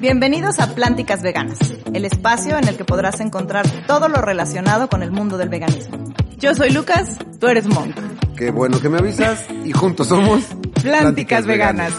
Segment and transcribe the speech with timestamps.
[0.00, 1.58] Bienvenidos a Plánticas Veganas,
[1.92, 6.14] el espacio en el que podrás encontrar todo lo relacionado con el mundo del veganismo.
[6.38, 7.96] Yo soy Lucas, tú eres Monk.
[8.36, 10.44] Qué bueno que me avisas y juntos somos
[10.82, 11.92] Plánticas, Veganas.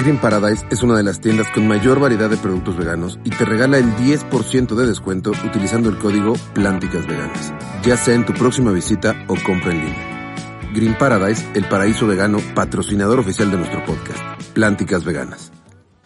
[0.00, 3.44] Green Paradise es una de las tiendas con mayor variedad de productos veganos y te
[3.44, 7.52] regala el 10% de descuento utilizando el código Plánticas Veganas,
[7.84, 10.70] ya sea en tu próxima visita o compra en línea.
[10.74, 14.18] Green Paradise, el paraíso vegano, patrocinador oficial de nuestro podcast,
[14.54, 15.52] Plánticas Veganas.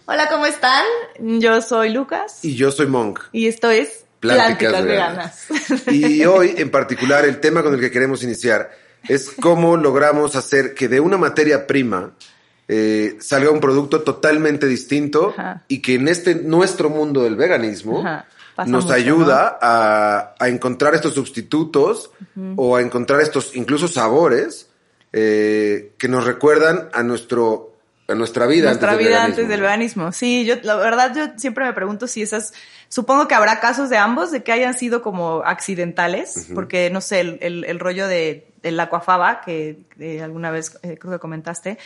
[0.06, 0.84] Hola, ¿cómo están?
[1.18, 3.20] Yo soy Lucas Y yo soy Monk.
[3.32, 5.46] y esto es Plánticas Plánticas, Veganas.
[5.48, 5.88] Veganas.
[5.94, 8.70] Y hoy, en particular, el tema con el que queremos iniciar
[9.08, 12.12] es cómo logramos hacer que de una materia prima
[12.68, 15.64] eh, salga un producto totalmente distinto Ajá.
[15.68, 18.02] y que en este nuestro mundo del veganismo
[18.66, 22.10] nos mucho, ayuda a, a encontrar estos sustitutos
[22.56, 24.70] o a encontrar estos incluso sabores
[25.12, 27.73] eh, que nos recuerdan a nuestro
[28.06, 29.42] a nuestra vida Nuestra antes del vida veganismo.
[29.42, 30.12] antes del veganismo.
[30.12, 32.52] Sí, yo, la verdad, yo siempre me pregunto si esas,
[32.88, 37.20] supongo que habrá casos de ambos, de que hayan sido como accidentales, porque no sé,
[37.20, 41.78] el, el, el rollo de, del aquafaba, que eh, alguna vez eh, creo que comentaste,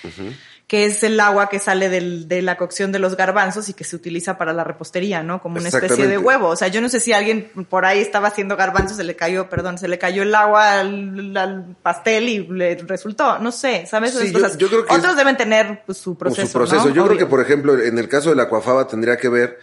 [0.66, 3.84] que es el agua que sale del, de la cocción de los garbanzos y que
[3.84, 5.42] se utiliza para la repostería, ¿no?
[5.42, 6.48] Como una especie de huevo.
[6.48, 9.48] O sea, yo no sé si alguien por ahí estaba haciendo garbanzos, se le cayó,
[9.50, 14.14] perdón, se le cayó el agua al, al pastel y le resultó, no sé, ¿sabes?
[14.14, 16.46] Sí, yo- creo que Otros es- deben tener pues, su proceso.
[16.46, 16.88] su proceso.
[16.88, 16.94] ¿no?
[16.94, 19.58] Yo creo que, por ejemplo, en el caso de la cuafaba tendría que ver.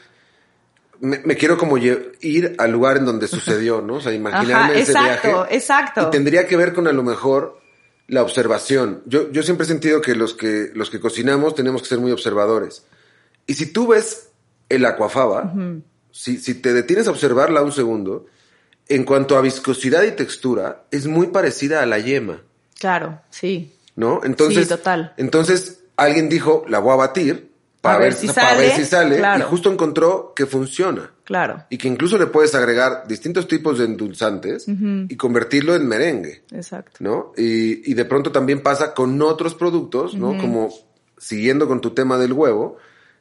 [1.06, 3.96] Me, me quiero como ir al lugar en donde sucedió, ¿no?
[3.96, 5.56] O sea, imaginarme Ajá, ese exacto, viaje.
[5.56, 6.02] exacto.
[6.08, 7.60] Y tendría que ver con a lo mejor
[8.08, 9.02] la observación.
[9.06, 12.12] Yo, yo siempre he sentido que los que los que cocinamos tenemos que ser muy
[12.12, 12.84] observadores.
[13.48, 14.30] Y si tú ves
[14.70, 15.54] el aquafaba,
[16.12, 18.26] si, si te detienes a observarla un segundo,
[18.88, 22.42] en cuanto a viscosidad y textura, es muy parecida a la yema.
[22.80, 23.74] Claro, sí.
[23.96, 24.22] ¿no?
[24.24, 25.14] Entonces, Sí, total.
[25.18, 27.52] Entonces, alguien dijo, la voy a batir
[27.86, 29.44] para ver, ver si para sale, ver si sale, claro.
[29.46, 31.12] y justo encontró que funciona.
[31.24, 36.44] Claro, Y que incluso le puedes agregar distintos tipos de endulzantes y convertirlo en merengue,
[36.52, 36.98] exacto.
[37.00, 37.34] ¿no?
[37.36, 40.38] Y, y de pronto también pasa con otros productos, ¿no?
[40.38, 40.70] Como
[41.18, 42.78] siguiendo con tu tema del huevo,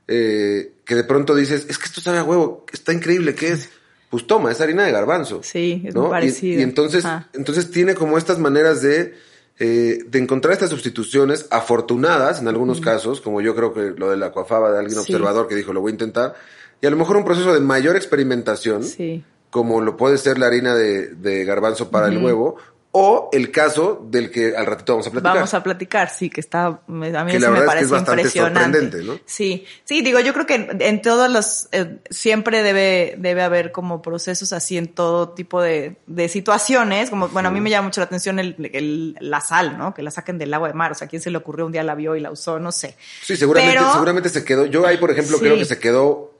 [0.08, 3.70] eh, que de pronto dices, es que esto sabe a huevo, está increíble, ¿qué es?
[4.10, 5.40] Pues toma, es harina de garbanzo.
[5.42, 6.02] Sí, es ¿no?
[6.02, 6.60] muy Y- parecido.
[6.60, 7.28] Y, entonces, Ajá.
[7.32, 9.14] entonces tiene como estas maneras de,
[9.58, 14.16] eh, de encontrar estas sustituciones afortunadas en algunos casos, como yo creo que lo de
[14.16, 15.00] la coafaba de alguien Sí.
[15.00, 16.34] observador que dijo lo voy a intentar,
[16.80, 19.22] y a lo mejor un proceso de mayor experimentación, Sí.
[19.50, 22.56] como lo puede ser la harina de, de garbanzo para el huevo,
[22.96, 25.34] o el caso del que al ratito vamos a platicar.
[25.34, 27.66] Vamos a platicar, sí, que está, a mí Que sí la me verdad es que
[27.66, 28.60] parece es bastante impresionante.
[28.60, 29.18] sorprendente, ¿no?
[29.26, 33.72] Sí, sí, digo, yo creo que en, en todos los, eh, siempre debe, debe haber
[33.72, 37.88] como procesos así en todo tipo de, de situaciones, como, bueno, a mí me llama
[37.88, 39.92] mucho la atención el, el- la sal, ¿no?
[39.92, 41.82] Que la saquen del agua de mar, o sea, ¿quién se le ocurrió un día
[41.82, 42.60] la vio y la usó?
[42.60, 42.96] No sé.
[43.22, 44.66] Sí, seguramente, Pero- seguramente se quedó.
[44.66, 45.42] Yo ahí, por ejemplo, Sí.
[45.42, 46.33] creo que se quedó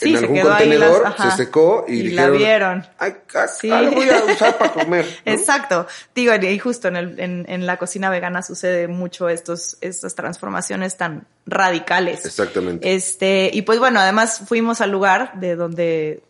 [0.00, 1.30] Sí, en se algún quedó ahí contenedor, las- ajá.
[1.30, 2.86] se secó y, Y la vieron.
[2.98, 3.14] Ay,
[3.60, 3.68] Sí.
[3.68, 5.04] lo voy a usar para comer.
[5.26, 5.32] ¿no?
[5.32, 5.86] Exacto.
[6.14, 10.96] Digo, y justo en, el, en, en la cocina vegana sucede mucho estos, estas transformaciones
[10.96, 12.24] tan radicales.
[12.24, 12.94] Exactamente.
[12.94, 16.22] Este, y pues bueno, además fuimos al lugar de donde,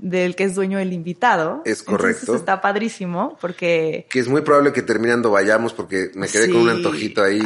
[0.00, 1.62] del que es dueño el invitado.
[1.64, 2.20] Es correcto.
[2.22, 6.62] Entonces está padrísimo porque Que es muy probable que terminando vayamos porque me quedé con
[6.62, 7.42] un antojito ahí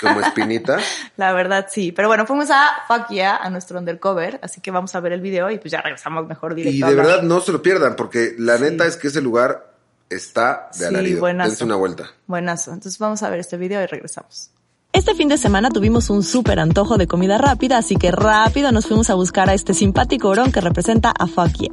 [0.00, 0.78] como espinita.
[1.16, 1.92] la verdad sí.
[1.92, 5.20] Pero bueno, fuimos a Fuck Yeah, a nuestro undercover, así que vamos a ver el
[5.20, 6.76] video y pues ya regresamos mejor directo.
[6.76, 8.64] Y de verdad no se lo pierdan porque la Sí.
[8.64, 9.72] neta es que ese lugar
[10.10, 11.20] está de Sí, alarido.
[11.20, 11.50] buenazo.
[11.50, 12.10] Dense una vuelta.
[12.26, 12.72] Buenazo.
[12.72, 14.50] Entonces vamos a ver este video y regresamos.
[14.94, 18.86] Este fin de semana tuvimos un súper antojo de comida rápida, así que rápido nos
[18.86, 21.70] fuimos a buscar a este simpático orón que representa a Yeah.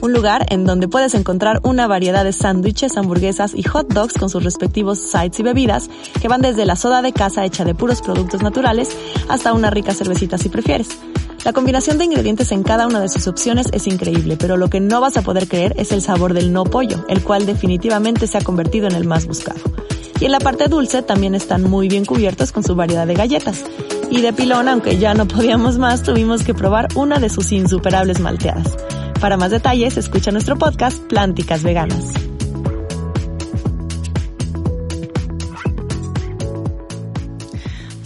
[0.00, 4.28] Un lugar en donde puedes encontrar una variedad de sándwiches, hamburguesas y hot dogs con
[4.28, 5.88] sus respectivos sides y bebidas,
[6.20, 8.90] que van desde la soda de casa hecha de puros productos naturales
[9.28, 10.98] hasta una rica cervecita si prefieres.
[11.44, 14.80] La combinación de ingredientes en cada una de sus opciones es increíble, pero lo que
[14.80, 18.38] no vas a poder creer es el sabor del no pollo, el cual definitivamente se
[18.38, 19.60] ha convertido en el más buscado.
[20.20, 23.64] Y en la parte dulce también están muy bien cubiertos con su variedad de galletas.
[24.10, 28.20] Y de pilón, aunque ya no podíamos más, tuvimos que probar una de sus insuperables
[28.20, 28.76] malteadas.
[29.20, 32.04] Para más detalles, escucha nuestro podcast Plánticas Veganas.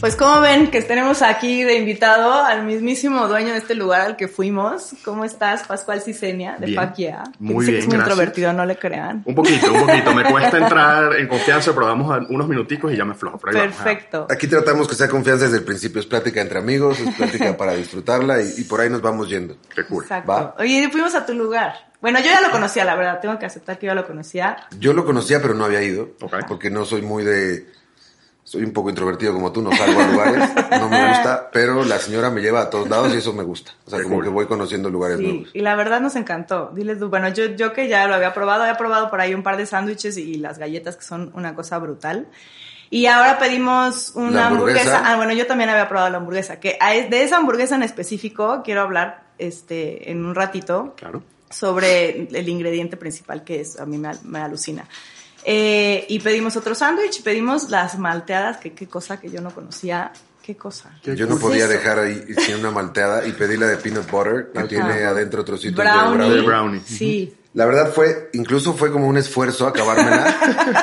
[0.03, 4.17] Pues como ven que tenemos aquí de invitado al mismísimo dueño de este lugar al
[4.17, 4.95] que fuimos.
[5.05, 6.77] ¿Cócmo estás, Pascual Cicenia, de Bien.
[6.77, 7.23] Paquia?
[7.39, 8.11] Muy bien, es muy gracias.
[8.11, 9.23] introvertido, no le crean.
[9.25, 10.13] Un poquito, un poquito.
[10.13, 13.39] Me cuesta entrar en confianza, pero damos a- unos minuticos y ya me flojo.
[13.45, 13.61] Vamos.
[13.61, 14.27] Perfecto.
[14.29, 16.01] Aquí tratamos que sea confianza desde el principio.
[16.01, 19.57] Es plática entre amigos, es plática para disfrutarla y, y por ahí nos vamos yendo.
[19.73, 20.03] Qué cool.
[20.03, 20.33] Exacto.
[20.33, 20.55] Va.
[20.59, 21.75] Oye, fuimos a tu lugar.
[22.01, 23.21] Bueno, yo ya lo conocía, la verdad.
[23.21, 24.57] Tengo que aceptar que yo ya lo conocía.
[24.81, 26.11] Yo lo conocía, pero no había ido.
[26.21, 26.35] Ok.
[26.49, 27.69] Porque no soy muy de.
[28.53, 31.99] Soy un poco introvertido como tú, no salgo a lugares, no me gusta, pero la
[31.99, 33.71] señora me lleva a todos lados y eso me gusta.
[33.87, 34.25] O sea, Qué como cool.
[34.25, 35.49] que voy conociendo lugares Sí, nuevos.
[35.55, 36.71] y la verdad nos encantó.
[36.75, 39.43] Diles tú, bueno, yo, yo que ya lo había probado, había probado por ahí un
[39.43, 42.29] par de sándwiches y las galletas que son una cosa brutal.
[42.91, 44.81] Y ahora pedimos una hamburguesa.
[44.99, 45.03] hamburguesa.
[45.03, 46.61] Ah, bueno, yo también había probado la hamburguesa.
[46.61, 51.23] Que a- de esa hamburguesa en específico quiero hablar este, en un ratito Claro.
[51.49, 54.87] sobre el ingrediente principal que es, a mí me, al- me alucina.
[55.45, 60.13] Eh, y pedimos otro sándwich, pedimos las malteadas, que qué cosa que yo no conocía.
[60.43, 60.91] ¿Qué cosa?
[61.05, 61.73] Qué Yo no podía eso?
[61.73, 64.69] dejar ahí sin una malteada y pedí la de peanut butter, que Ajá.
[64.69, 66.31] tiene adentro trocitos brownie.
[66.31, 66.81] De brownie.
[66.85, 67.33] Sí.
[67.55, 70.35] La verdad fue, incluso fue como un esfuerzo acabármela.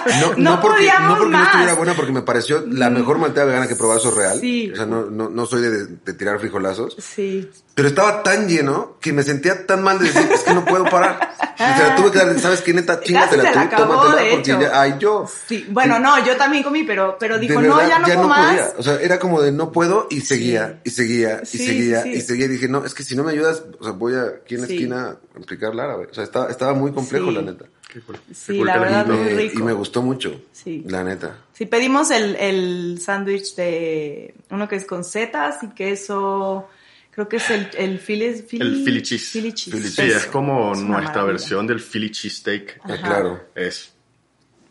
[0.21, 3.47] No, No porque, podíamos no porque no estuviera buena, porque me pareció la mejor malteada
[3.47, 4.39] vegana que he probado, eso es real.
[4.39, 4.69] Sí.
[4.71, 6.95] O sea, no, no, no soy de, de tirar frijolazos.
[6.99, 7.49] Sí.
[7.73, 10.83] Pero estaba tan lleno que me sentía tan mal de decir, es que no puedo
[10.85, 11.33] parar.
[11.53, 12.99] O sea, tuve que darle, ¿sabes qué, neta?
[12.99, 14.61] Chingatela la tú, acabó, tómatela, de porque hecho.
[14.61, 15.25] ya, ay, yo.
[15.47, 16.01] Sí, bueno, Sí.
[16.03, 18.47] no, yo también comí, pero, pero dijo, no, ya no puedo más.
[18.49, 18.73] podía.
[18.77, 22.45] O sea, era como de no puedo y seguía, y seguía, y seguía, y seguía.
[22.45, 24.61] Y dije, no, es que si no me ayudas, o sea, voy a aquí en
[24.61, 26.07] la esquina a explicar el árabe.
[26.11, 27.35] O sea, estaba, estaba muy complejo, Sí.
[27.35, 27.65] la neta.
[27.91, 28.17] Qué cool.
[28.27, 29.59] Qué Sí, cool la verdad, muy rico.
[29.59, 30.83] y me gustó mucho, Sí.
[30.87, 31.37] la neta.
[31.53, 36.67] Sí, pedimos el, el sándwich de uno que es con setas y queso,
[37.11, 39.31] creo que es el, el Philly, Philly, El Philly cheese.
[39.31, 39.75] Philly cheese.
[39.75, 40.15] Philly Sí, cheese.
[40.17, 41.23] es como Es nuestra maravilla.
[41.31, 42.69] versión del Philly cheesesteak.
[42.77, 42.97] Eh, Ajá.
[43.01, 43.41] claro.
[43.55, 43.91] Es.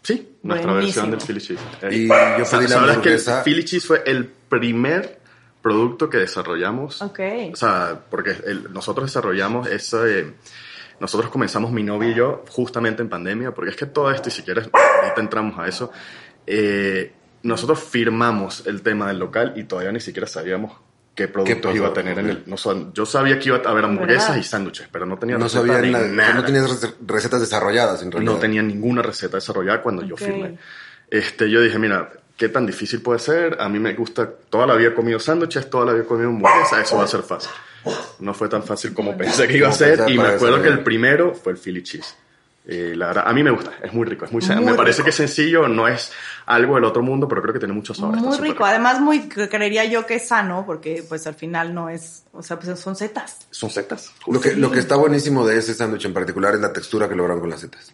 [0.02, 1.06] Sí, nuestra Buenísimo.
[1.06, 1.60] versión del Philly cheese.
[1.90, 3.20] Y yo pedí la ¿sabes que el.
[3.44, 5.18] Philly cheese fue el primer
[5.60, 7.02] producto que desarrollamos.
[7.02, 7.18] Ok.
[7.52, 10.34] O sea, porque el- nosotros desarrollamos ese.
[11.00, 14.32] Nosotros comenzamos mi novio y yo justamente en pandemia, porque es que todo esto, y
[14.32, 15.90] si quieres, ahorita entramos a eso.
[16.46, 17.12] eh,
[17.42, 20.72] nosotros firmamos el tema del local y todavía ni siquiera sabíamos
[21.14, 21.76] qué productos pasó?
[21.76, 22.42] iba a tener en el.
[22.46, 22.56] no
[22.92, 24.40] yo sabía que iba a haber hamburguesas ¿Verdad?
[24.40, 26.34] y sándwiches, pero no tenía No receta sabía nada, nada.
[26.34, 28.32] no tenías rece- recetas desarrolladas en realidad.
[28.32, 30.20] No tenía ninguna receta desarrollada cuando yo Ok.
[30.20, 30.58] firmé.
[31.10, 33.60] Este, yo dije, mira, ¿qué tan difícil puede ser?
[33.60, 36.30] A mí me gusta, toda la vida he comido sándwiches, toda la vida he comido
[36.30, 37.50] hamburguesas, eso va a ser fácil.
[38.20, 40.82] No fue tan fácil como pensé que iba a ser y me acuerdo que el
[40.82, 42.14] primero fue el Philly Cheese.
[42.70, 44.98] Eh, la verdad, a mí me gusta, es muy rico, es muy, Muy me parece
[44.98, 45.04] rico.
[45.04, 46.12] que es sencillo, no es
[46.44, 48.16] algo del otro mundo, pero creo que tiene mucho sabor.
[48.16, 51.72] está Muy súper rico, además muy, creería yo que es sano, porque pues al final
[51.72, 53.38] no es, o sea, pues son setas.
[53.50, 54.12] Son setas.
[54.26, 57.14] Lo que, lo que está buenísimo de ese sándwich en particular es la textura que
[57.14, 57.90] lograron con las setas.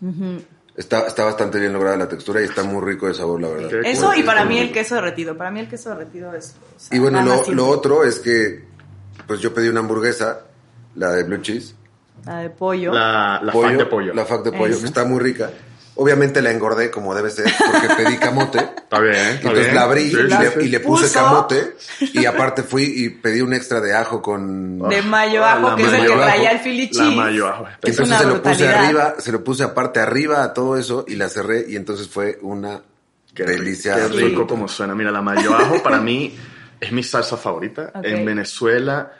[0.76, 3.80] Está, está bastante bien lograda la textura y está muy rico de sabor, la verdad.
[3.84, 6.54] Eso y para mí el queso derretido, para mí el queso derretido es...
[6.76, 8.64] o sea, Y bueno, lo, otro es que,
[9.26, 10.40] pues yo pedí una hamburguesa,
[10.96, 11.74] la de blue cheese.
[12.24, 12.92] La de pollo.
[12.92, 14.14] La, la fac de pollo.
[14.14, 14.80] La fac de pollo, Eso.
[14.80, 15.50] que está muy rica.
[15.96, 18.58] Obviamente la engordé como debe ser, porque pedí camote.
[18.84, 19.74] Está bien, está Entonces bien.
[19.74, 20.58] la abrí Sí, y, le, sí.
[20.62, 21.14] y le puse Puso.
[21.14, 21.76] camote.
[22.12, 24.78] Y aparte fui y pedí un extra de ajo con...
[24.88, 26.22] de mayo Ah, ajo, la que es el mayo que ajo.
[26.24, 27.66] traía el Philly La mayo ajo.
[27.74, 31.14] Entonces una se lo puse arriba, se lo puse aparte arriba a todo eso y
[31.16, 32.80] la cerré y entonces fue una
[33.34, 33.94] Qué delicia.
[33.96, 34.94] Qué rico como suena.
[34.94, 36.36] Mira, la mayo ajo para mí
[36.80, 37.90] es mi salsa favorita.
[38.02, 39.12] En Venezuela,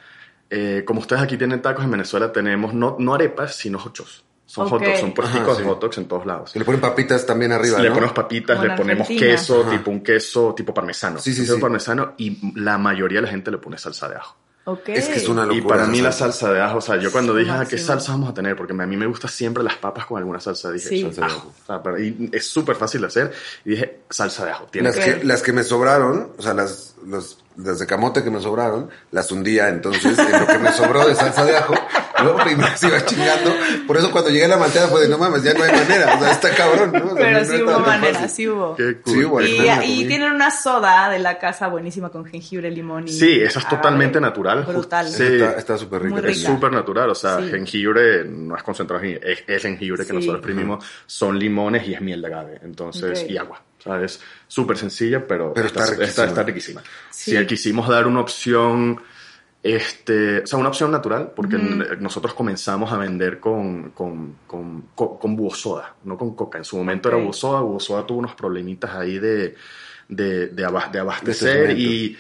[0.50, 4.24] eh, como ustedes aquí tienen tacos, en Venezuela tenemos no, no arepas, sino hochos.
[4.46, 4.87] Son hot Ok.
[4.87, 5.62] dogs, son puesticos Ajá, sí.
[5.62, 6.50] de hot dogs en todos lados.
[6.50, 7.94] Se le ponen papitas también arriba, le ¿no?
[7.94, 9.31] ponemos papitas, Como le ponemos Argentina.
[9.32, 9.70] queso, Ajá.
[9.70, 11.19] tipo un queso tipo parmesano.
[11.19, 11.61] Sí, sí, queso sí.
[11.61, 14.37] parmesano y la mayoría de la gente le pone salsa de ajo.
[14.67, 14.88] Ok.
[14.91, 15.76] Es que es una Y locura.
[15.76, 18.12] para mí la salsa de ajo, o sea, yo cuando Sí, dije, ah, ¿qué salsa
[18.12, 18.56] vamos a tener?
[18.56, 20.70] Porque a mí me gusta siempre las papas con alguna salsa.
[20.73, 21.02] Dije, Sí.
[21.02, 21.52] salsa de ajo.
[21.62, 23.32] O sea, y es súper fácil de hacer.
[23.67, 24.67] Y dije, salsa de ajo.
[24.70, 28.30] Tiene Las, que, las que me sobraron, o sea, las, los, las de camote que
[28.30, 31.74] me sobraron, las hundía entonces en lo que me sobró de salsa de ajo.
[32.22, 33.52] Luego primero se iba chingando.
[33.86, 36.14] Por eso cuando llegué a la malteada fue de no mames, ya no hay manera.
[36.17, 37.05] O sea, está cabrón, ¿no?
[37.05, 38.76] O sea, Pero no sí está hubo manera, sí hubo.
[38.76, 38.98] Cool.
[39.05, 43.12] Sí, hubo, Y, y tienen una soda de la casa buenísima con jengibre, limón y...
[43.12, 44.64] Sí, esa es totalmente natural.
[44.64, 45.08] Brutal.
[45.08, 45.24] Sí.
[45.24, 46.20] Está- súper rica.
[46.20, 46.48] Muy Es rica.
[46.55, 47.48] súper natural, o sea, Sí.
[47.50, 50.14] jengibre no es concentrado, es, es jengibre que Sí.
[50.14, 53.31] nosotros exprimimos, son limones y es miel de agave, entonces, Ok.
[53.31, 53.60] y agua.
[53.84, 56.05] Sea, es súper sencilla, pero, Pero está riquísima.
[56.06, 56.82] está, está riquísima.
[57.10, 57.36] Sí.
[57.36, 59.00] Si quisimos dar una opción,
[59.62, 65.19] este, o sea, una opción natural, porque nosotros comenzamos a vender con, con, con, con,
[65.19, 66.58] con búho soda, no con coca.
[66.58, 69.55] En su momento era búho soda, búho soda tuvo unos problemitas ahí de,
[70.08, 72.17] de, de, aba- de abastecer y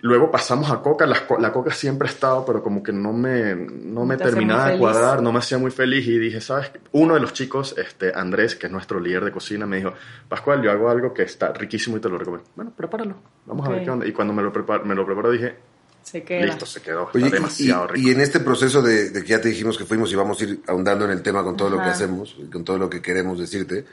[0.00, 3.54] Luego pasamos a Coca, co- la Coca siempre ha estado, pero como que no me,
[3.56, 6.70] no me terminaba de cuadrar, no me hacía muy feliz y dije, ¿sabes?
[6.92, 9.92] Uno de los chicos, este, Andrés, que es nuestro líder de cocina, me dijo,
[10.28, 12.48] Pascual, yo hago algo que está riquísimo y te lo recomiendo.
[12.54, 14.06] Bueno, prepáralo, vamos a ver qué onda.
[14.06, 15.56] Y cuando me lo, prepar me lo preparó dije,
[16.04, 16.46] Se queda.
[16.46, 18.08] listo, se quedó, Oye, está y- demasiado y, rico.
[18.08, 20.44] y en este proceso de, de que ya te dijimos que fuimos y vamos a
[20.44, 23.02] ir ahondando en el tema con todo lo que hacemos, y con todo lo que
[23.02, 23.84] queremos decirte,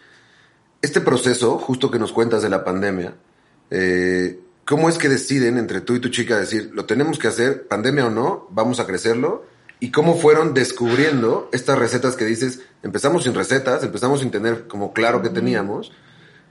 [0.84, 3.16] este proceso, justo que nos cuentas de la pandemia,
[3.72, 7.68] eh, ¿cómo es que deciden entre tú y tu chica decir, lo tenemos que hacer,
[7.68, 9.46] pandemia o no, vamos a crecerlo?
[9.80, 14.94] ¿Y cómo fueron descubriendo estas recetas que dices, empezamos sin recetas, empezamos sin tener como
[14.94, 15.92] claro que teníamos?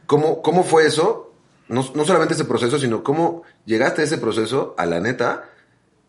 [0.07, 1.33] ¿Cómo, ¿Cómo fue eso?
[1.67, 5.49] no, no solamente ese proceso, sino cómo llegaste a ese proceso a la neta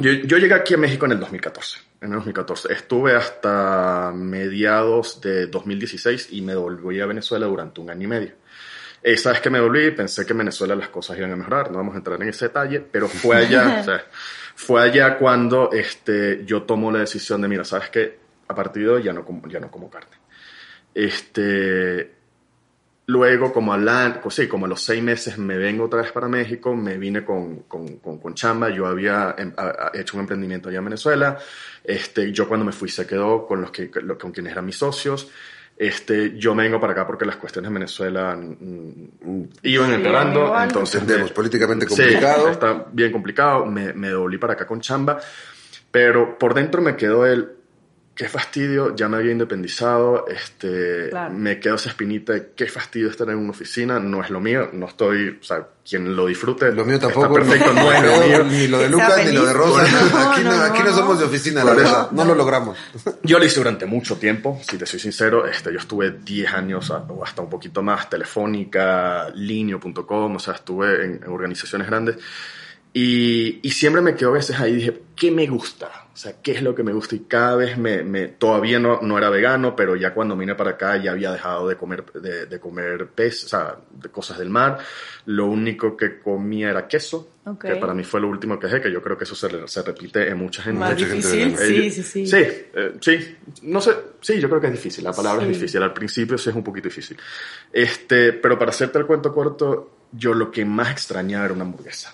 [0.00, 1.78] yo, yo llegué aquí a México en el 2014.
[2.00, 2.72] En el 2014.
[2.72, 8.32] Estuve hasta mediados de 2016 y me volví a Venezuela durante un año y medio.
[9.02, 11.70] Esa vez que me volví, pensé que en Venezuela las cosas iban a mejorar.
[11.70, 14.04] No vamos a entrar en ese detalle, pero fue allá, o sea,
[14.54, 18.18] fue allá cuando este, yo tomo la decisión de, mira, ¿sabes qué?
[18.48, 20.16] A partir de hoy ya no como, ya no como carne.
[20.94, 22.14] Este,
[23.10, 26.28] Luego, como, al año- sí, como a los seis meses, me vengo otra vez para
[26.28, 30.20] México, me vine con, con, con, con chamba, yo había em- a- a- hecho un
[30.24, 31.38] emprendimiento allá en Venezuela,
[31.84, 35.30] este, yo cuando me fui se quedó con, los que, con quienes eran mis socios,
[35.78, 40.46] este, yo me vengo para acá porque las cuestiones en Venezuela mm, iban Sí, empeorando,
[40.46, 40.64] igual.
[40.68, 41.00] entonces...
[41.00, 42.48] Entendemos, me- políticamente Sí, complicado.
[42.50, 45.20] está bien complicado, me, me devolví para acá con chamba,
[45.90, 47.48] pero por dentro me quedó el,
[48.18, 51.32] qué fastidio, ya me había independizado, este, Claro.
[51.32, 54.70] me quedó esa espinita de qué fastidio estar en una oficina, no es lo mío,
[54.72, 56.72] no estoy, o sea, quien lo disfrute.
[56.72, 57.34] Lo mío está tampoco.
[57.34, 58.44] perfecto, no, es lo mío.
[58.44, 59.52] Ni lo de Lucas, ni lo de.
[59.52, 59.82] Rosa.
[60.10, 60.96] No, aquí no, no, aquí no no.
[60.96, 62.10] somos de oficina, la verdad.
[62.10, 62.76] No lo logramos.
[63.22, 66.90] Yo lo hice durante mucho tiempo, si te soy sincero, este, yo estuve 10 años
[66.90, 72.16] o hasta un poquito más, Telefónica, Linio.com, o sea, estuve en, en organizaciones grandes
[72.92, 75.90] y, y siempre me quedo a veces ahí y dije, ¿qué me gusta?
[76.12, 77.14] O sea, ¿qué es lo que me gusta?
[77.14, 80.70] Y cada vez me, me todavía no, no era vegano, pero ya cuando vine para
[80.70, 84.50] acá ya había dejado de comer, de, de comer pez, o sea, de cosas del
[84.50, 84.78] mar.
[85.26, 87.66] Lo único que comía era queso, Ok.
[87.66, 89.82] que para mí fue lo último que dejé, que yo creo que eso se, se
[89.82, 90.80] repite en mucha gente.
[90.80, 91.66] Más mucha gente difícil, vegana.
[91.66, 92.26] sí, sí, sí.
[92.26, 95.52] Sí, eh, sí, no sé, sí, yo creo que es difícil, la palabra Sí.
[95.52, 97.16] es difícil, al principio sí es un poquito difícil.
[97.72, 102.12] Este, pero para hacerte el cuento corto, yo lo que más extrañaba era una hamburguesa.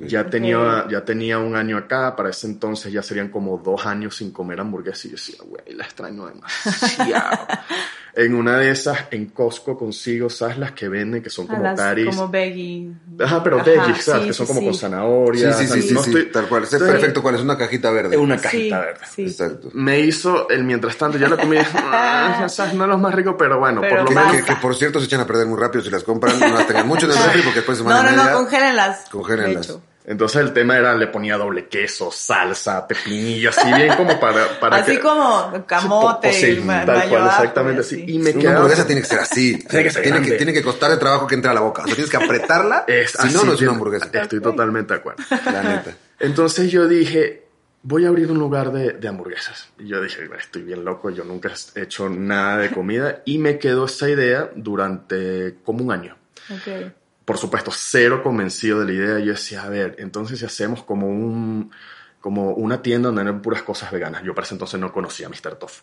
[0.00, 4.16] Ya, tenía, ya tenía un año acá, para ese entonces ya serían como dos años
[4.16, 7.46] sin comer hamburguesa y yo decía, güey, la extraño demasiado.
[8.16, 10.56] en una de esas, en Costco consigo, ¿sabes?
[10.56, 12.06] Las que venden, que son A como las- taris.
[12.14, 12.92] Como veggie.
[13.20, 14.22] Ajá, pero Ajá, veggies, ¿sabes?
[14.22, 14.66] sí, que son sí, como sí.
[14.66, 15.52] con zanahoria.
[15.52, 16.62] Sí, sí, sí, sí, no sí, estoy- tal cual.
[16.62, 18.14] Estoy- perfecto cuál es una cajita verde.
[18.14, 19.00] Es una Sí, cajita verde.
[19.12, 19.22] sí.
[19.22, 19.68] Exacto.
[19.74, 22.74] Me hizo el mientras tanto, ya la comí, ah, ¿sabes?
[22.74, 24.32] no es lo más rico, pero bueno, Pero por lo menos.
[24.36, 26.38] que- que, por cierto se echan a perder muy rápido si las compran.
[26.38, 28.34] No las tengan mucho en el refri porque después de No, semana no, no, media.
[28.36, 29.04] congélenlas.
[29.10, 29.73] Congélenlas.
[30.06, 34.76] Entonces el tema era, le ponía doble queso, salsa, pepinillo, así bien como para, para
[34.76, 35.00] Así que...
[35.00, 38.02] como camote, Sí, y tal cual, exactamente y así.
[38.02, 38.12] así.
[38.12, 39.58] Y me Una hamburguesa tiene que ser así.
[39.68, 41.82] Tiene que ser tiene, que, tiene que costar el trabajo que entra a la boca.
[41.82, 42.84] O sea, tienes que apretarla.
[42.94, 44.10] Es si no, así, no es una hamburguesa.
[44.12, 45.22] Estoy totalmente de acuerdo.
[45.46, 45.96] La neta.
[46.20, 47.46] Entonces yo dije,
[47.82, 49.68] voy a abrir un lugar de, de hamburguesas.
[49.78, 53.22] Y yo dije, estoy bien loco, yo nunca he hecho nada de comida.
[53.24, 56.16] Y me quedó esa idea durante como un año.
[56.50, 56.92] Ok.
[57.24, 59.18] Por supuesto, cero convencido de la idea.
[59.18, 61.70] Yo decía, a ver, entonces si hacemos como un
[62.24, 64.22] como una tienda donde eran puras cosas veganas.
[64.22, 65.56] Yo para ese entonces no conocía a Mr.
[65.56, 65.82] Tofu.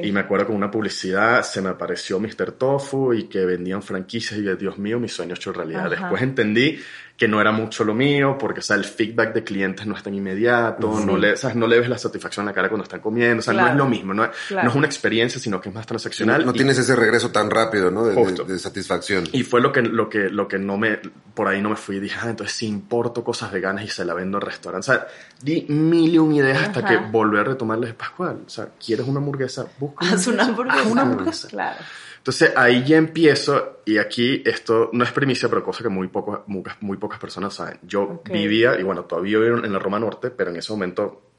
[0.00, 2.52] Y me acuerdo con una publicidad se me apareció Mr.
[2.52, 5.86] Tofu y que vendían franquicias y yo, Dios mío, mi sueño hecho realidad.
[5.86, 6.02] Ajá.
[6.02, 6.78] Después entendí
[7.20, 10.02] que no era mucho lo mío porque o sea, el feedback de clientes no es
[10.02, 11.04] tan inmediato, Sí.
[11.04, 11.54] no, le, ¿sabes?
[11.54, 13.76] no le ves la satisfacción en la cara cuando están comiendo, o sea, no es
[13.76, 14.64] lo mismo, no es, Claro.
[14.64, 16.46] no es una experiencia, sino que es más transaccional.
[16.46, 18.06] No y- tienes ese regreso tan rápido, ¿no?
[18.06, 19.24] De, de- de satisfacción.
[19.32, 20.98] y fue lo que, lo que, lo que no me,
[21.34, 22.00] por ahí no me fui.
[22.00, 24.90] Dije, ah, entonces si importo cosas veganas y se la vendo al restaurante.
[24.90, 25.06] O sea,
[25.42, 28.44] di mil y un ideas hasta que volví a retomarles Pascual.
[28.46, 29.66] O sea, ¿quieres una hamburguesa?
[29.78, 30.80] Busca Haz una hamburguesa.
[30.80, 31.48] Haz una hamburguesa.
[31.48, 31.76] Claro.
[32.20, 36.44] Entonces ahí ya empiezo, y aquí esto no es primicia, pero cosa que muy, poco,
[36.48, 37.78] muy, muy pocas personas saben.
[37.82, 38.28] Yo Ok.
[38.30, 41.30] vivía, y bueno, todavía vivo en la Roma Norte, pero en ese momento,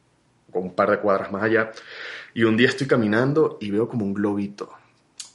[0.51, 1.71] con un par de cuadras más allá,
[2.33, 4.71] y un día estoy caminando y veo como un globito.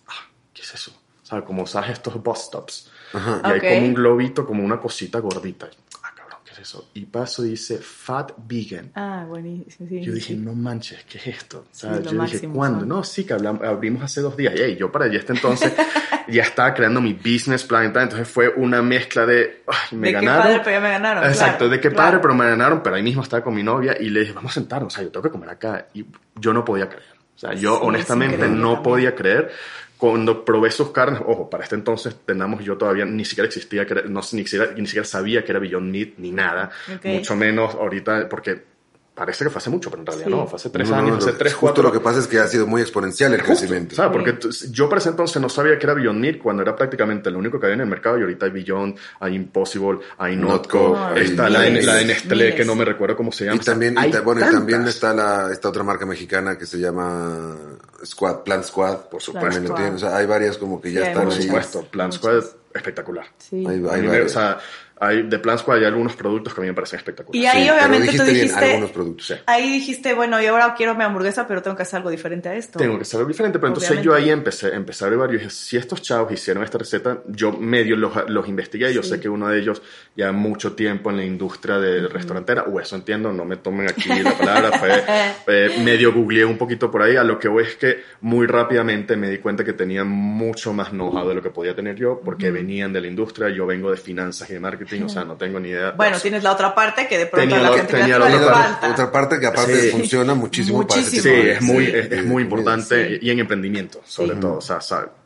[0.09, 0.91] Ah, ¿Qué es eso?
[1.23, 2.91] O sea, como sabes estos bus stops.
[3.15, 3.41] Ajá.
[3.45, 3.53] Y Ok.
[3.55, 5.69] hay como un globito, como una cosita gordita.
[6.03, 6.88] Ah, cabrón, ¿qué es eso?
[6.94, 8.90] Y paso y dice Fat Vegan.
[8.94, 9.88] Ah, buenísimo.
[9.88, 10.37] sí, Yo dije, sí.
[10.37, 11.58] no manches, ¿qué es esto?
[11.61, 12.80] O sea, Sí, yo dije, ¿cuándo?
[12.80, 12.88] son.
[12.88, 14.54] No, sí, que hablam- abrimos hace dos días.
[14.54, 15.73] Ey, yo para allá este entonces
[16.28, 18.02] ya estaba creando mi business plan y tal.
[18.04, 20.42] Entonces fue una mezcla de, ay, me de qué ganaron.
[20.42, 21.25] padre, pero ya me ganaron.
[21.25, 21.96] Exacto, claro, de qué claro.
[22.08, 22.82] padre, pero me ganaron.
[22.82, 24.92] Pero ahí mismo estaba con mi novia y le dije, vamos a sentarnos.
[24.92, 25.87] O sea, yo tengo que comer acá.
[25.94, 26.04] Y
[26.35, 27.04] yo no podía creer.
[27.37, 29.50] O sea, yo honestamente no podía creer.
[29.99, 34.21] Cuando probé sus carnes, ojo, para este entonces tenemos yo todavía ni siquiera existía, no,
[34.33, 36.71] ni, siquiera, ni siquiera sabía que era Beyond Meat ni nada,
[37.03, 38.75] mucho menos ahorita, porque
[39.16, 40.30] parece que fue hace mucho, pero en realidad Sí.
[40.32, 41.82] no, fue hace tres No, no, años, no, hace lo- tres, justo cuatro.
[41.85, 43.96] lo que pasa es que ha sido muy exponencial el Justo, crecimiento.
[43.96, 44.12] ¿sabes?
[44.12, 47.30] Porque t- yo para ese entonces no sabía que era Beyond Meat cuando era prácticamente
[47.30, 50.99] lo único que había en el mercado y ahorita hay Beyond, hay Impossible, hay Notco,
[51.16, 53.56] está la, miles, la de Nestlé que no me recuerdo cómo se llama.
[53.56, 56.66] Y también, y Hay ta- bueno, y también está la, esta otra marca mexicana que
[56.66, 57.56] se llama
[58.04, 59.61] Squad, Plant Squad, por supuesto.
[59.62, 59.94] Lo tienen.
[59.94, 61.42] O sea, hay varias como que ya Sí, están Por ahí.
[61.42, 62.12] supuesto, Plan.
[62.12, 62.44] Squad
[62.75, 63.25] espectacular.
[63.38, 63.64] Sí.
[63.66, 64.26] Hay- hay varias.
[64.26, 64.58] o sea,
[64.99, 67.43] hay, de Plan Squad hay algunos productos que a mí me parecen espectaculares.
[67.43, 69.26] Y ahí Sí, obviamente tú dijiste bien, dijiste, algunos productos.
[69.26, 69.35] Sí.
[69.47, 72.55] ahí dijiste, bueno, yo ahora quiero mi hamburguesa, pero tengo que hacer algo diferente a
[72.55, 72.79] esto.
[72.79, 74.07] Tengo que ser algo diferente, pero entonces Obviamente.
[74.07, 77.53] yo ahí empecé, empecé a averiguar y dije, si estos chavos hicieron esta receta, yo
[77.53, 79.11] medio los, los investigué, yo Sí.
[79.11, 79.83] sé que uno de ellos
[80.17, 84.09] ya mucho tiempo en la industria de restaurantera, o eso entiendo, no me tomen aquí
[84.23, 84.88] la palabra, fue,
[85.49, 89.17] eh, medio googleé un poquito por ahí, a lo que voy es que muy rápidamente
[89.17, 92.50] me di cuenta que tenían mucho más know-how de lo que podía tener yo, porque
[92.50, 95.59] venían de la industria, yo vengo de finanzas y de marketing, o sea, no tengo
[95.61, 95.90] ni idea.
[95.93, 98.38] Bueno, tienes la otra parte que de pronto Tenía a la gente tenía la otra
[98.52, 98.62] parte.
[98.73, 98.90] falta.
[98.93, 99.90] Otra parte que aparte Sí.
[99.90, 101.02] funciona muchísimo, para.
[101.02, 103.19] Sí, es muy, es, muy importante Sí.
[103.23, 104.78] y en emprendimiento, sobre todo, o sea,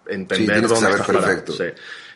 [0.07, 1.53] entender dónde saber estás parado, perfecto.
[1.53, 1.65] sí.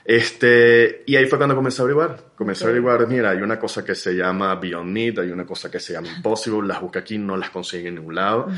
[0.06, 2.18] Este, y ahí fue cuando comencé a averiguar.
[2.36, 2.66] Comencé Ok.
[2.66, 5.80] a averiguar, mira, hay una cosa que se llama Beyond Meat, hay una cosa que
[5.80, 8.48] se llama Impossible, las busqué aquí, no las conseguí en ningún lado.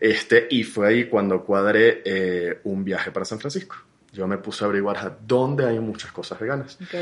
[0.00, 3.76] este, y fue ahí cuando cuadré eh, un viaje para San Francisco.
[4.12, 6.78] Yo me puse a averiguar a dónde hay muchas cosas veganas.
[6.80, 6.94] Ok.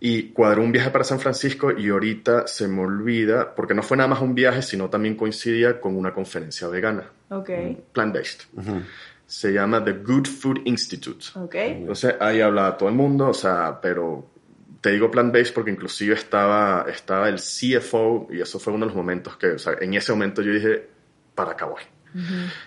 [0.00, 3.96] Y cuadré un viaje para San Francisco y ahorita se me olvida, porque no fue
[3.96, 7.50] nada más un viaje, sino también coincidía con una conferencia vegana, Ok.
[7.92, 8.42] plant-based.
[9.26, 11.26] Se llama The Good Food Institute.
[11.34, 11.54] Ok.
[11.56, 14.30] Entonces ahí hablaba todo el mundo, o sea, pero
[14.80, 18.96] te digo plant-based porque inclusive estaba, estaba el CFO y eso fue uno de los
[18.96, 20.88] momentos que, o sea, en ese momento yo dije,
[21.34, 21.82] para acá voy.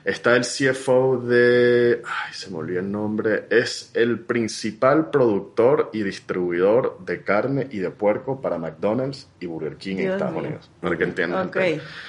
[0.06, 6.04] Está el CFO de, ay, se me olvidó el nombre, es el principal productor y
[6.04, 10.44] distribuidor de carne y de puerco para McDonald's y Burger King en Estados mío.
[10.44, 10.70] Unidos.
[10.80, 11.48] Para que entiendan.
[11.48, 11.58] Ok.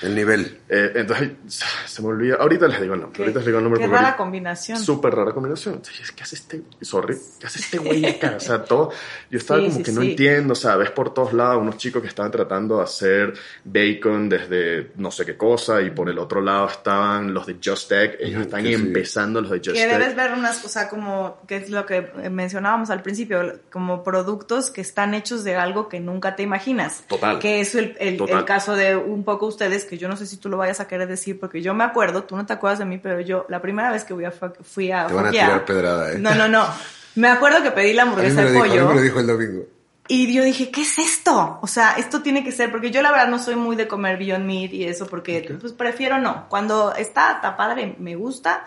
[0.03, 0.59] el nivel.
[0.69, 1.31] Eh, entonces,
[1.87, 3.87] se me olvida, ahorita les digo el nombre, Qué- ahorita les digo el nombre Qué
[3.89, 4.79] rara combinación.
[4.79, 5.75] Súper rara combinación.
[5.77, 6.63] Entonces, ¿Qué hace este?
[6.81, 7.17] Sorry.
[7.41, 8.35] ¿Qué hace este güey acá?
[8.37, 8.91] O sea, todo.
[9.31, 10.53] Yo estaba Sí, como sí, que no entiendo.
[10.53, 14.93] O sea, ves por todos lados unos chicos que estaban tratando de hacer bacon desde
[14.97, 15.81] no sé qué cosa.
[15.83, 18.17] Y por el otro lado estaban los de Just Egg.
[18.21, 18.75] Ellos están que sí.
[18.75, 19.91] empezando los de Just Que Egg.
[19.91, 24.81] debes ver unas cosas como, que es lo que mencionábamos al principio, como productos que
[24.81, 27.05] están hechos de algo que nunca te imaginas.
[27.09, 27.39] Total.
[27.39, 28.39] Que es el, el, Total.
[28.39, 30.89] el caso de un poco ustedes, que yo no sé si tú lo vayas a
[30.89, 33.63] querer decir, porque yo me acuerdo, tú no te acuerdas de mí, pero yo, la
[33.63, 36.19] primera vez que fui a, fui a Te van a tirar pedrada, ¿eh?
[36.19, 36.67] No, no, no.
[37.15, 38.89] Me acuerdo que pedí la A mí hamburguesa me lo de dijo, a mí pollo.
[38.89, 39.67] me lo dijo el domingo.
[40.15, 41.59] Y yo dije, ¿qué es esto?
[41.63, 44.19] O sea, esto tiene que ser, porque yo la verdad no soy muy de comer
[44.19, 46.47] Beyond Meat y eso, porque pues prefiero no.
[46.51, 48.65] Cuando está, está padre, me gusta,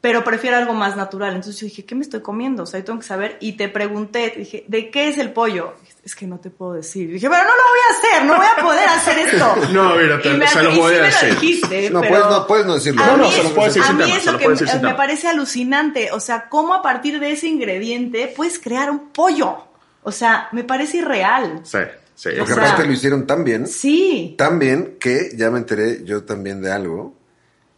[0.00, 1.34] pero prefiero algo más natural.
[1.34, 2.62] Entonces yo dije, ¿qué me estoy comiendo?
[2.62, 3.36] O sea, yo tengo que saber.
[3.40, 5.74] Y te pregunté, te dije, ¿de qué es el pollo?
[6.04, 7.10] Es que no te puedo decir.
[7.10, 9.54] Y dije, pero no lo voy a hacer, no voy a poder hacer esto.
[9.72, 12.30] No, mira, te- me- se los y voy sí a lo dijiste, No, pero puedes
[12.30, 13.02] no, puedes no decirlo.
[13.02, 14.94] a No, no, mí se los puedo decir a mí es lo que me, me
[14.94, 16.10] parece alucinante.
[16.12, 19.68] O sea, cómo a partir de ese ingrediente puedes crear un pollo.
[20.02, 21.60] O sea, me parece irreal.
[21.64, 21.78] Sí,
[22.14, 22.30] sí.
[22.30, 24.34] Lo que O pasa sea- es que lo hicieron tan bien, Sí.
[24.36, 27.14] tan bien que ya me enteré yo también de algo.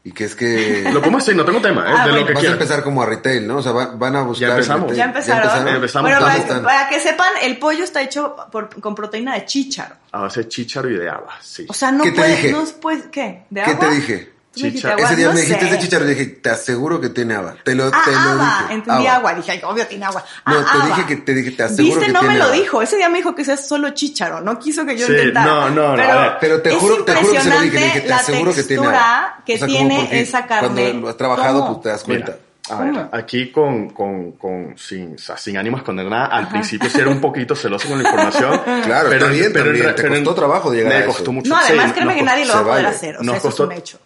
[0.07, 1.95] Y que es que Lo podemos decir, no tengo tema, ¿eh?
[1.97, 2.21] Ah, de bueno.
[2.21, 2.59] lo que vas a quieran.
[2.61, 3.57] empezar como a retail, ¿no?
[3.57, 4.49] O sea, va- van a buscar.
[4.51, 4.83] el empezamos.
[4.83, 4.99] retail.
[4.99, 5.69] Ya empezaron.
[5.69, 6.11] Empezamos.
[6.11, 6.63] Bueno, ¿Dónde para, están?
[6.63, 9.95] para que sepan, el pollo está hecho por- con proteína de chícharo.
[10.13, 11.65] A base de chícharo y de habas, sí.
[11.71, 12.53] O sea, no ¿Qué te puede, dije?
[12.53, 13.45] no puede, ¿qué?
[13.49, 13.89] ¿De ¿Qué agua?
[13.89, 14.34] te dije?
[14.55, 16.51] Tú me dijiste Chicha- agua, Ese día no me dijiste ese chicharro y dije, te
[16.51, 17.57] aseguro que tiene agua.
[17.65, 18.75] Te lo, Ah, te lo agua, dije.
[18.75, 19.35] entendí agua.
[19.35, 20.25] Dije, ay, obvio tiene agua.
[20.47, 20.87] No, Ah, te agua.
[20.97, 22.57] dije que te dije, te aseguro Viste, que no me tiene lo agua.
[22.57, 22.83] dijo.
[22.83, 24.41] Ese día me dijo que sea solo chícharo.
[24.41, 25.47] No quiso que yo Sí, intentara.
[25.47, 26.33] no, no, no, pero, a ver.
[26.41, 28.87] Pero te juro, te juro que se lo dije, le dije, te aseguro que tiene
[28.87, 29.39] agua.
[29.45, 30.69] que O sea, tiene esa carne.
[30.69, 31.73] Cuando lo has trabajado, ¿Cómo?
[31.75, 32.33] pues te das cuenta.
[32.33, 32.39] Mira,
[32.71, 33.09] a ver, ¿Cómo?
[33.13, 37.11] aquí con, con, con sin, o sea, sin ánimos con nada, al principio sí era
[37.11, 38.59] un poquito celoso con la información.
[38.85, 41.09] Claro, está bien en también, te pero costó trabajo llegar me a eso.
[41.09, 41.51] costó mucho.
[41.51, 42.97] No, además créeme que nadie lo va a poder vale.
[42.97, 43.17] hacer.
[43.19, 43.99] O Nos sea, eso es un hecho.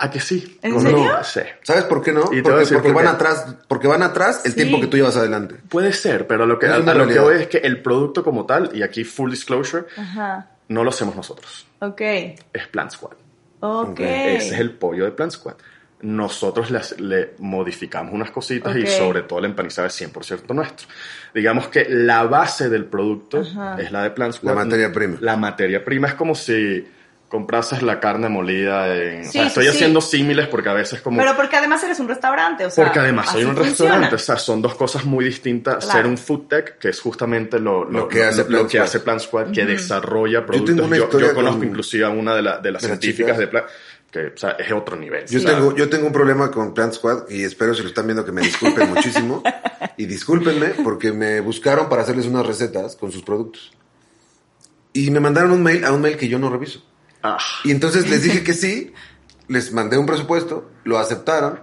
[0.00, 0.58] ¿A que sí?
[0.62, 1.04] ¿En serio?
[1.12, 1.40] no, sí.
[1.62, 2.22] ¿Sabes por qué no?
[2.26, 4.56] Porque, porque por van atrás, porque van atrás el Sí.
[4.58, 5.56] tiempo que tú llevas adelante.
[5.68, 8.70] Puede ser, pero lo que, a, lo que voy es que el producto como tal,
[8.74, 10.50] y aquí full disclosure, Ajá.
[10.68, 11.66] no lo hacemos nosotros.
[11.80, 12.00] Ok.
[12.00, 13.14] Es Plant Squad.
[13.60, 13.98] Ok.
[13.98, 15.54] Ese es el pollo de Plant Squad.
[16.00, 18.82] nosotros le modificamos unas cositas Ok.
[18.82, 20.86] y sobre todo el empanizado es 100% nuestro.
[21.34, 23.80] Digamos que la base del producto Ajá.
[23.82, 24.54] es la de Plant La Squad.
[24.54, 25.16] materia prima.
[25.20, 26.86] La materia prima es como si
[27.28, 29.22] comprases la carne molida en...
[29.24, 29.70] Sí, o sea, estoy sí.
[29.70, 31.18] haciendo símiles porque a veces como...
[31.18, 32.84] Pero porque además eres un restaurante, o sea.
[32.84, 33.68] porque además soy un funciona.
[33.70, 35.84] restaurante, o sea, son dos cosas muy distintas.
[35.84, 35.98] Claro.
[36.00, 38.78] Ser un food tech, que es justamente lo, lo, Lo que hace lo Plant que
[38.78, 38.84] Squad.
[38.84, 40.74] hace Plant Squad, que desarrolla productos.
[40.76, 43.26] tengo Yo, yo historia conozco con- inclusive a una de, la- de las de científicas
[43.36, 43.38] chicas.
[43.38, 43.66] de Plant,
[44.10, 45.26] que o sea, es otro nivel.
[45.26, 48.24] Yo, tengo, yo tengo un problema con Plant Squad y espero si lo están viendo
[48.24, 49.42] que me disculpen muchísimo.
[49.98, 53.70] Y discúlpenme porque me buscaron para hacerles unas recetas con sus productos.
[54.94, 56.82] Y me mandaron un mail a un mail que yo no reviso.
[57.22, 58.92] Ah, Y entonces les dije que sí,
[59.48, 61.60] les mandé un presupuesto, lo aceptaron,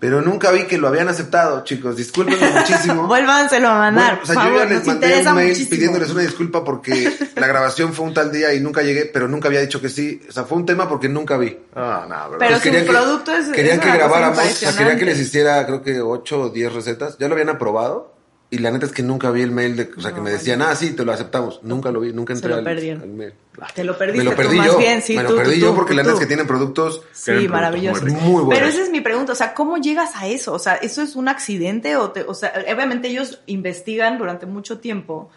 [0.00, 1.96] pero nunca vi que lo habían aceptado, chicos.
[1.96, 3.06] Discúlpenme muchísimo.
[3.08, 4.20] Vuélvanselo a mandar.
[4.20, 5.70] Bueno, o sea, yo ya les mandé un mail muchísimo.
[5.70, 9.48] pidiéndoles una disculpa porque la grabación fue un tal día y nunca llegué, pero nunca
[9.48, 10.22] había dicho que sí.
[10.28, 11.58] O sea, fue un tema porque nunca vi.
[11.74, 12.28] ah.
[12.30, 15.04] Pero Pues su querían que- producto es- Querían es que grabáramos, o sea, querían que
[15.04, 17.18] les hiciera, creo que 8 o 10 recetas.
[17.18, 18.14] Ya lo habían aprobado
[18.50, 20.62] y la neta es que nunca vi el mail de, o sea, que me decían,
[20.62, 21.60] ah, sí, te lo aceptamos.
[21.62, 23.02] Nunca lo vi, nunca entré lo al, perdieron.
[23.02, 23.34] al mail.
[23.74, 24.68] Te lo perdiste Me lo perdí tú, yo.
[24.72, 26.08] más bien, sí, me tú, lo perdí tú, yo tú, porque la tú.
[26.08, 28.06] neta es que tienen productos Sí, productos maravilloso.
[28.06, 28.48] muy buenos.
[28.54, 30.52] Pero esa es mi pregunta, o sea, ¿cómo llegas a eso?
[30.54, 31.96] O sea, ¿eso es un accidente?
[31.96, 35.30] O, te- o sea, obviamente ellos investigan durante mucho tiempo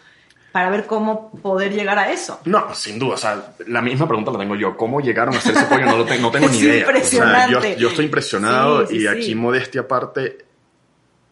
[0.52, 2.38] para ver cómo poder llegar a eso.
[2.44, 3.14] No, sin duda.
[3.14, 4.76] O sea, la misma pregunta la tengo yo.
[4.76, 5.86] ¿Cómo llegaron a hacer ese pollo?
[5.86, 6.74] No, lo tengo, no tengo Es ni idea.
[6.74, 7.72] O sea, impresionante.
[7.74, 9.06] yo, yo estoy impresionado Sí, sí, y sí.
[9.08, 10.38] aquí modestia aparte.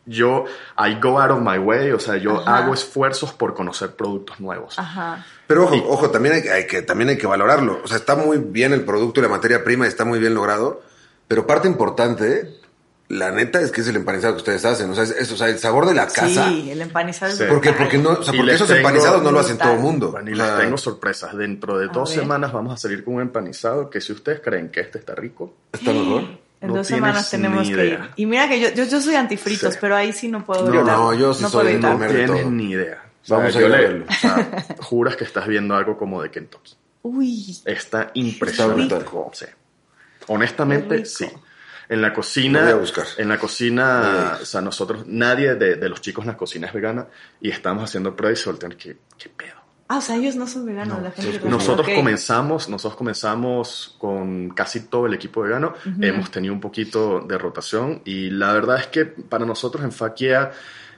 [0.06, 0.46] Yo,
[0.78, 2.58] I go out of my way, o sea, yo Ajá.
[2.58, 4.78] hago esfuerzos por conocer productos nuevos.
[4.78, 5.24] Ajá.
[5.46, 7.80] Pero ojo, ojo, también hay, hay que, también hay que valorarlo.
[7.84, 10.82] O sea, está muy bien el producto y la materia prima está muy bien logrado,
[11.28, 12.56] pero parte importante,
[13.08, 14.90] la neta, es que es el empanizado que ustedes hacen.
[14.90, 16.48] O sea, es, es- o sea, el sabor de la casa.
[16.48, 17.44] Sí, el empanizado es Sí.
[17.48, 17.72] ¿Por qué?
[17.72, 20.12] Porque, no, o sea, Y porque esos tengo- empanizados no lo hacen todo el mundo.
[20.12, 21.36] Bueno, y les tengo sorpresas.
[21.36, 22.20] Dentro de dos ver.
[22.20, 25.52] semanas vamos a salir con un empanizado que si ustedes creen que este está rico,
[25.72, 26.22] está mejor.
[26.60, 28.00] En No dos semanas tenemos que ir.
[28.16, 29.78] Y mira que yo, yo, yo soy antifritos, Sí.
[29.80, 31.04] pero ahí sí no puedo No, evitarlo.
[31.04, 33.02] no, yo sí no soy puedo no tienes ni idea.
[33.22, 34.04] O sea, Vamos a yo ir a le- verlo.
[34.08, 36.74] o sea, juras que estás viendo algo como de Kentucky.
[37.02, 38.98] Uy, Está impresionante.
[39.32, 39.46] Sí.
[40.26, 41.26] Honestamente, sí.
[41.88, 43.06] En la cocina, voy a buscar.
[43.16, 46.72] en la cocina, o sea, nosotros, nadie de, de los chicos en la cocina es
[46.72, 47.06] vegana
[47.40, 49.59] y estamos haciendo pruebas y se voltean, ¿qué, qué pedo?
[49.92, 51.26] Ah, o sea, ellos no son veganos, la gente.
[51.32, 51.94] nosotros- Nosotros Ok.
[51.96, 55.74] comenzamos, nosotros comenzamos con casi todo el equipo vegano.
[56.00, 60.52] Hemos tenido un poquito de rotación y la verdad es que para nosotros en Faquia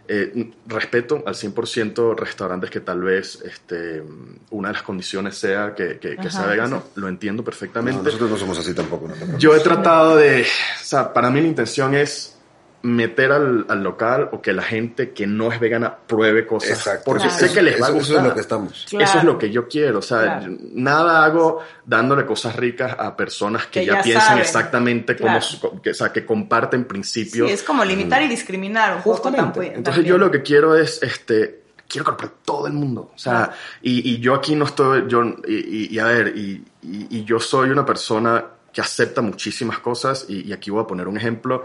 [0.08, 4.02] eh, respeto al 100% restaurantes que tal vez este,
[4.50, 6.82] una de las condiciones sea que, que- que Ajá, sea vegano.
[6.84, 7.00] sí.
[7.00, 8.02] Lo entiendo No, perfectamente.
[8.02, 9.08] nosotros no somos así tampoco.
[9.08, 9.38] no.
[9.38, 12.36] Yo he tratado de, o sea, para mí la intención es
[12.82, 16.70] meter al, al local o que la gente que no es vegana pruebe cosas.
[16.70, 17.02] Exacto.
[17.04, 17.38] Porque Claro.
[17.46, 18.10] sé que les va a gustar.
[18.16, 18.86] Eso es lo que estamos.
[18.90, 19.04] Claro.
[19.04, 19.98] Eso es lo que yo quiero.
[20.00, 20.56] O sea, Claro.
[20.72, 24.42] nada hago dándole cosas ricas a personas que, Que ya, ya piensan saben.
[24.42, 27.46] exactamente su- que, o sea, que comparten principios.
[27.48, 29.30] Sí, es como limitar y discriminar un poco
[29.62, 33.12] Entonces yo lo que quiero es, este, quiero comprar todo el mundo.
[33.14, 33.52] O sea, Claro.
[33.82, 37.24] y, y yo aquí no estoy, yo, y, y- y a ver, y, y- y
[37.24, 41.16] yo soy una persona que acepta muchísimas cosas y, y aquí voy a poner un
[41.16, 41.64] ejemplo.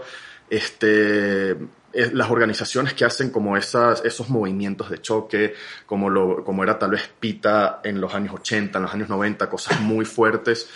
[0.50, 5.54] Este, eh, las organizaciones que hacen como esas, esos movimientos de choque,
[5.86, 9.48] como, lo, como era tal vez PITA en los años 80, en los años 90,
[9.50, 10.68] cosas muy fuertes.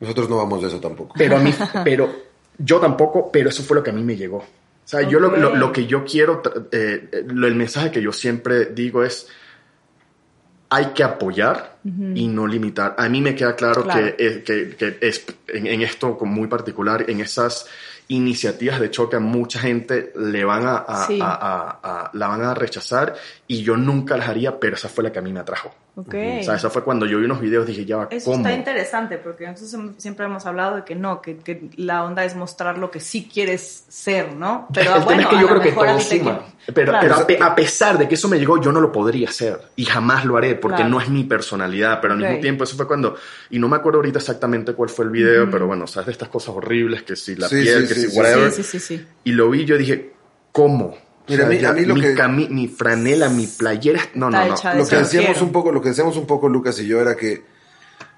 [0.00, 1.14] Nosotros no vamos de eso tampoco.
[1.16, 1.52] Pero a mí,
[1.84, 2.10] pero
[2.58, 4.38] yo tampoco, pero eso fue lo que a mí me llegó.
[4.38, 4.46] O
[4.90, 6.40] sea, yo lo, lo- lo que yo quiero,
[6.72, 9.26] eh, lo- el mensaje que yo siempre digo es,
[10.70, 11.78] hay que apoyar
[12.14, 12.94] y no limitar.
[12.98, 14.14] A mí me queda claro, Claro.
[14.16, 17.66] Que, eh, que, que es, en, en esto muy particular, en esas
[18.08, 21.18] iniciativas de choque, a mucha gente le van a, a- Sí.
[21.20, 23.14] a- a- a- la van a rechazar
[23.46, 25.74] y yo nunca las haría, pero esa fue la que a mí me atrajo.
[25.98, 26.14] Ok.
[26.40, 29.18] O sea, esa fue cuando yo vi unos videos, dije, ya va, Eso está interesante
[29.18, 32.88] porque nosotros siempre hemos hablado de que no, que, que la onda es mostrar lo
[32.92, 34.68] que sí quieres ser, ¿no?
[34.72, 36.38] Pero el bueno, tema es que yo creo que todo te suma.
[36.66, 37.00] que- Pero, Claro.
[37.08, 39.58] pero a, pe- a pesar de que eso me llegó, yo no lo podría hacer.
[39.74, 40.90] Y jamás lo haré porque Claro.
[40.90, 41.98] no es mi personalidad.
[42.00, 43.16] Pero al mismo tiempo, eso fue cuando.
[43.50, 46.28] Y no me acuerdo ahorita exactamente cuál fue el video, pero bueno, sabes de estas
[46.28, 48.18] cosas horribles, que si la Sí, piel, sí, que sí, si sí.
[48.18, 48.52] whatever.
[48.52, 49.06] Sí, sí, sí, sí.
[49.24, 50.12] Y lo vi, yo dije,
[50.52, 50.94] ¿cómo?
[51.28, 54.00] Mira, a mí- ya a mí lo mi, que- cami- mi franela, mi playera.
[54.14, 54.54] No, no, no.
[54.74, 57.42] lo que decíamos un poco, lo que decíamos un poco Lucas y yo era que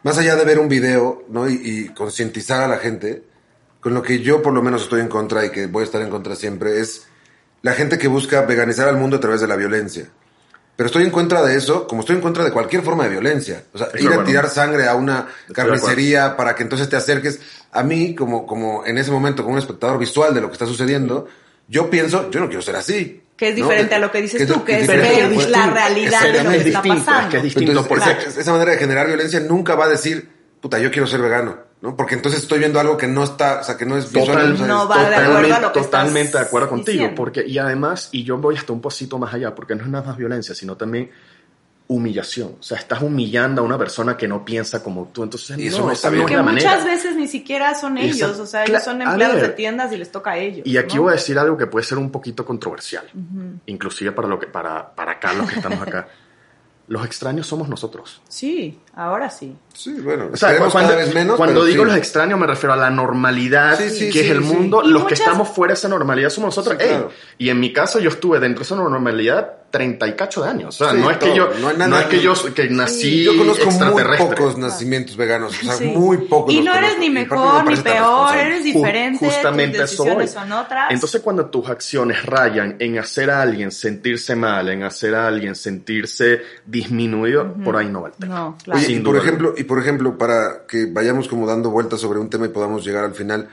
[0.02, 1.48] más allá de ver un video, ¿no?
[1.48, 3.22] Y, y concientizar a la gente,
[3.80, 6.00] con lo que yo por lo menos estoy en contra y que voy a estar
[6.02, 7.06] en contra siempre es
[7.62, 10.06] la gente que busca veganizar al mundo a través de la violencia.
[10.76, 13.64] Pero estoy en contra de eso, como estoy en contra de cualquier forma de violencia.
[13.74, 16.96] O sea, Estoy ir de a tirar sangre a una carnicería para que entonces te
[16.96, 17.38] acerques.
[17.72, 20.64] A mí, como, como en ese momento, como un espectador visual de lo que está
[20.64, 21.28] sucediendo,
[21.70, 23.22] yo pienso, yo no quiero ser así.
[23.36, 23.64] Que es ¿no?
[23.64, 24.98] diferente a lo que dices es- tú, que es ver
[25.48, 27.30] la realidad de lo que está distinto, es pasando.
[27.30, 27.70] que es distinto.
[27.72, 30.28] Entonces, porque esa, esa manera de generar violencia nunca va a decir,
[30.60, 31.70] puta, yo quiero ser vegano.
[31.80, 31.96] ¿no?
[31.96, 34.36] Porque entonces estoy viendo algo que no está, o sea, que no es visual.
[34.36, 36.68] Total- o sea, no es- va de acuerdo a lo que totalmente estás de acuerdo
[36.68, 37.14] contigo, diciendo.
[37.16, 40.04] porque y además, y yo voy hasta un poquito más allá, porque no es nada
[40.04, 41.10] más violencia, sino también
[41.90, 42.56] humillación.
[42.60, 45.80] O sea, estás humillando a una persona que no piensa como tú, entonces Y eso
[45.80, 46.24] no, no está bien.
[46.24, 46.84] Que muchas manera.
[46.84, 49.48] veces ni siquiera son ellos, o sea, ellos son empleados ver.
[49.48, 50.64] de tiendas y les toca a ellos.
[50.64, 51.02] Y aquí ¿no?
[51.02, 53.04] voy a decir algo que puede ser un poquito controversial,
[53.66, 56.08] inclusive para, lo que, para, para acá los que estamos acá.
[56.90, 58.20] Los extraños somos nosotros.
[58.28, 59.56] Sí, ahora sí.
[59.72, 61.36] Sí, bueno, O sea, cuando, cada vez menos.
[61.36, 61.88] cuando digo sí.
[61.88, 64.52] los extraños me refiero a la normalidad Sí, sí, que sí, es el sí.
[64.54, 64.82] mundo.
[64.84, 66.76] Y Los que estamos fuera de esa normalidad somos nosotros.
[66.78, 67.10] Sí, Ey, claro.
[67.38, 70.80] y en mi caso yo estuve dentro de esa normalidad 30 y cacho de años.
[70.80, 72.68] O sea, Sí, no es que yo, No hay no, nada- es que yo que
[72.70, 74.36] nací Yo conozco muy extraterrestre.
[74.36, 75.84] pocos nacimientos veganos, o sea, Sí.
[75.84, 76.52] muy pocos.
[76.52, 77.00] Y no eres conozco.
[77.00, 80.90] ni mejor ni peor, eres Ju- diferente, justamente tus decisiones son otras.
[80.90, 85.54] Entonces, cuando tus acciones rayan en hacer a alguien sentirse mal, en hacer a alguien
[85.54, 88.34] sentirse disminuido, por ahí no va el tema.
[88.34, 88.80] No, claro.
[88.80, 92.30] Oye, y por ejemplo, y por ejemplo, para que vayamos como dando vueltas sobre un
[92.30, 93.48] tema y podamos llegar al final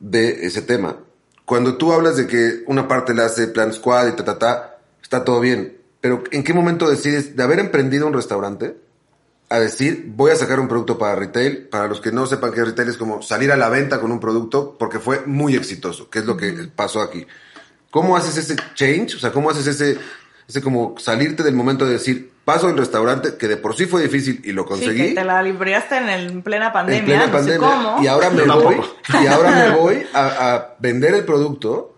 [0.00, 0.96] de ese tema.
[1.44, 4.78] Cuando tú hablas de que una parte la hace Plan Squad y ta ta ta,
[5.02, 5.76] está todo bien.
[6.00, 8.76] Pero ¿en qué momento decides de haber emprendido un restaurante
[9.48, 11.68] a decir voy a sacar un producto para retail?
[11.68, 14.20] Para los que no sepan que retail es como salir a la venta con un
[14.20, 17.26] producto porque fue muy exitoso, que es lo que pasó aquí.
[17.90, 19.14] ¿Cómo haces ese change?
[19.14, 19.98] O sea, ¿cómo haces ese,
[20.48, 24.02] ese como salirte del momento de decir paso del restaurante que de por sí fue
[24.02, 25.08] difícil y lo Sí, conseguí?
[25.08, 28.02] que te la libraste en, el- en plena en pandemia, plena no pandemia sé cómo.
[28.02, 28.96] y ahora me voy tampoco.
[29.22, 31.94] y ahora me voy a, a vender el producto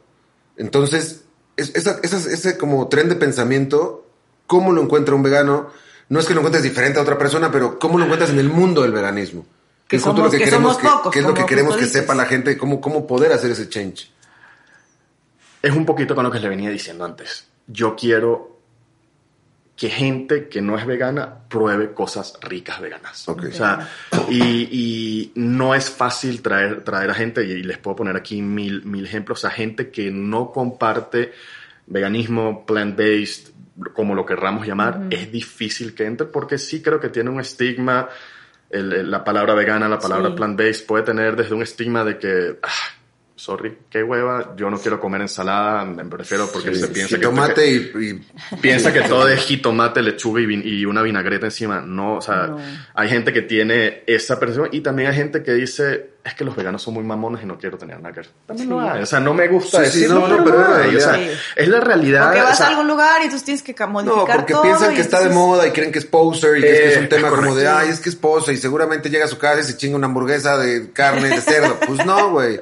[0.57, 1.25] entonces
[1.57, 4.07] es- esa- esas- ese como tren de pensamiento
[4.47, 5.71] cómo lo encuentra un vegano
[6.09, 8.49] no es que lo encuentres diferente a otra persona pero cómo lo encuentras en el
[8.49, 9.45] mundo del veganismo
[9.87, 12.25] Que es somos- que queremos somos pocos, que es lo que queremos que sepa la
[12.25, 14.11] gente cómo cómo poder hacer ese change
[15.61, 17.47] Es un poquito con lo que le venía diciendo antes.
[17.69, 18.57] Yo quiero
[19.77, 23.29] que gente que no es vegana pruebe cosas ricas veganas.
[23.29, 23.45] Ok.
[23.49, 23.89] O sea,
[24.29, 28.85] y, y no es fácil traer, traer a gente, y les puedo poner aquí mil,
[28.85, 31.33] mil ejemplos, a gente que no comparte
[31.87, 33.53] veganismo, plant-based,
[33.95, 38.09] como lo querramos llamar, es difícil que entre porque sí creo que tiene un estigma,
[38.71, 40.35] el- el- la palabra vegana, la palabra Sí.
[40.35, 42.69] plant-based puede tener desde un estigma de que, ah,
[43.39, 47.23] sorry, qué hueva, yo no quiero comer ensalada, me prefiero porque se piensa que...
[47.23, 51.81] tomate y, y- Piensa que todo es jitomate, lechuga y, vin- y una vinagreta encima.
[51.81, 52.59] No, o sea, No.
[52.95, 56.55] hay gente que tiene esa percepción y también hay gente que dice, es que los
[56.55, 58.31] veganos son muy mamones y no quiero tener nada que ver.
[58.47, 58.89] También lo Sí.
[58.93, 59.03] hay.
[59.03, 60.97] O sea, no me gusta Sí, sí, decirlo, no, no, pero es la hay.
[60.97, 61.39] O sea, realidad.
[61.57, 62.29] es la realidad.
[62.31, 64.35] O que o vas sea, a algún lugar y entonces tienes que ca- modificar no,
[64.37, 64.63] porque todo.
[64.63, 66.97] piensan que está de moda y creen que es poser y que, es, que es
[66.97, 69.29] Eh, un tema es como de, ay, es que es poser y seguramente llega a
[69.29, 71.79] su casa y se chinga una hamburguesa de carne de cerdo.
[71.87, 72.61] Pues no, güey.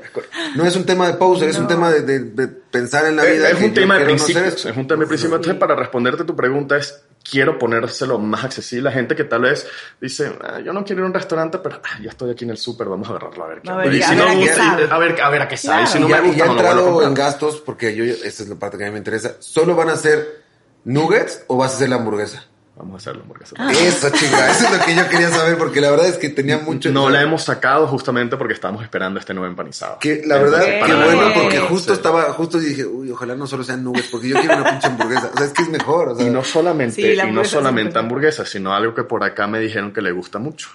[0.54, 3.24] No es un tema de poser, es un tema de, de- de pensar en la
[3.24, 3.50] Es, vida.
[3.50, 4.68] es un tema de quiero no hacer principios, esto.
[4.68, 5.36] es un tema de principios.
[5.38, 9.66] Entonces, para responderte tu pregunta es, quiero ponérselo más accesible a gente que tal vez
[10.00, 12.50] dice, "Ah, yo no quiero ir a un restaurante, pero ah, ya estoy aquí en
[12.50, 13.84] el súper, vamos a agarrarlo a ver qué A onda".
[13.84, 15.82] ver, Y a si ver no qué gusta, a ver, a ver a qué sabe.
[15.84, 15.92] Claro.
[15.92, 17.60] Si no y ya, me y gusta, ya no lo vuelvo a entrado en gastos,
[17.60, 19.36] porque yo, esta es la parte que a mí me interesa.
[19.40, 20.42] ¿Solo van a ser
[20.84, 22.44] nuggets o vas a hacer la hamburguesa?
[22.76, 23.56] Vamos a hacerlo, hamburguesa.
[23.70, 26.58] Eso, chinga, eso es lo que yo quería saber, porque la verdad es que tenía
[26.66, 26.90] mucho.
[26.90, 29.98] No la hemos sacado justamente porque estamos esperando este nuevo empanizado.
[29.98, 31.64] Que la verdad, para bueno, porque sí.
[31.68, 34.88] justo estaba, justo dije, uy, ojalá no solo sean nuggets, porque yo quiero una pinche
[34.88, 35.30] hamburguesa.
[35.32, 36.08] O sea, es que es mejor.
[36.10, 39.04] O sea, Y no solamente, Sí, la y no hamburguesa solamente hamburguesas, sino algo que
[39.04, 40.68] por acá me dijeron que le gusta mucho.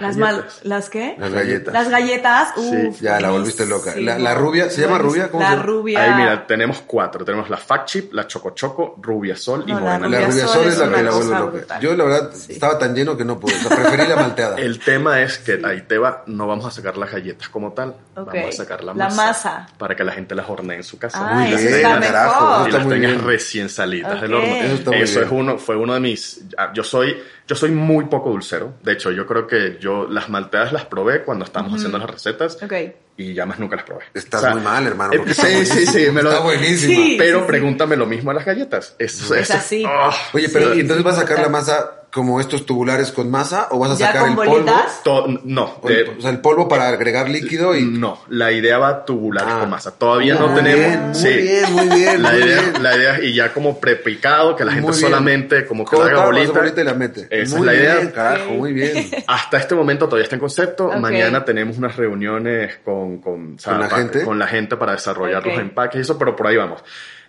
[0.00, 0.60] Las, mal, galletas.
[0.64, 1.16] ¿Las qué?
[1.18, 1.74] Las galletas.
[1.74, 3.94] Las galletas, Sí, uf, ya la volviste loca.
[3.96, 5.30] La- la rubia, ¿se llama rubia?
[5.30, 5.66] ¿Cómo la se llama?
[5.66, 6.02] rubia.
[6.02, 7.24] Ahí mira, tenemos cuatro.
[7.24, 10.08] Tenemos la Fat Chip, la Choco Choco, Rubia Sol y No, la Morena.
[10.08, 11.44] La Rubia rubia Sol sol es la que la vuelve loca.
[11.50, 11.80] brutal.
[11.80, 12.52] Yo, la verdad, Sí.
[12.52, 13.54] estaba tan lleno que no pude.
[13.54, 14.56] O sea, preferí la malteada.
[14.58, 17.90] El tema es que ahí te va, no vamos a sacar las galletas como tal,
[18.16, 18.26] Ok.
[18.32, 19.68] vamos a sacar la La masa, masa.
[19.78, 21.18] para que la gente las hornee en su casa.
[21.20, 22.60] Ah, y las eso bien, está mejor.
[22.62, 23.26] y está las muy tengas bien.
[23.26, 24.54] recién salidas del horno.
[24.54, 25.26] Eso está muy Eso bien.
[25.26, 26.40] es uno, fue uno de mis.
[26.56, 28.74] ah, Yo soy, yo soy muy poco dulcero.
[28.82, 32.62] De hecho, yo creo que yo las malteadas las probé cuando estábamos haciendo las recetas
[32.62, 32.72] Ok.
[33.16, 34.04] Y ya más nunca las probé.
[34.14, 35.12] Estás O sea, muy mal, hermano.
[35.12, 36.94] eh, está sí, sí, sí, me lo- Está buenísima.
[36.94, 37.14] Sí.
[37.18, 38.94] Pero pregúntame lo mismo a las galletas.
[38.98, 39.84] Eso, Es eso- así.
[39.86, 43.10] ah, Oye, pero Sí, ¿y entonces sí, vas a sacar la masa como estos tubulares
[43.10, 44.66] con masa o vas a ¿Ya sacar el polvo?
[45.02, 47.86] to- no, O, el, de- o sea, el polvo para agregar líquido y...
[47.86, 49.60] no, la idea va tubular Ah.
[49.60, 49.92] con masa.
[49.96, 50.78] Todavía no Muy tenemos.
[50.78, 51.28] bien, muy sí.
[51.42, 52.82] bien, muy bien, La muy idea, bien.
[52.82, 55.00] la idea, y ya como prepicado, que la gente bien.
[55.00, 56.52] solamente como que haga bolita.
[56.52, 57.26] bolita y la mete.
[57.30, 57.94] Esa muy es la idea.
[57.96, 59.10] bien, carajo, muy bien.
[59.26, 60.88] Hasta este momento todavía está en concepto.
[60.88, 60.96] Ok.
[60.98, 64.24] Mañana tenemos unas reuniones con, con, o sea, ¿Con la pa- gente?
[64.24, 66.82] con la gente para desarrollar los empaques y eso, pero por ahí vamos.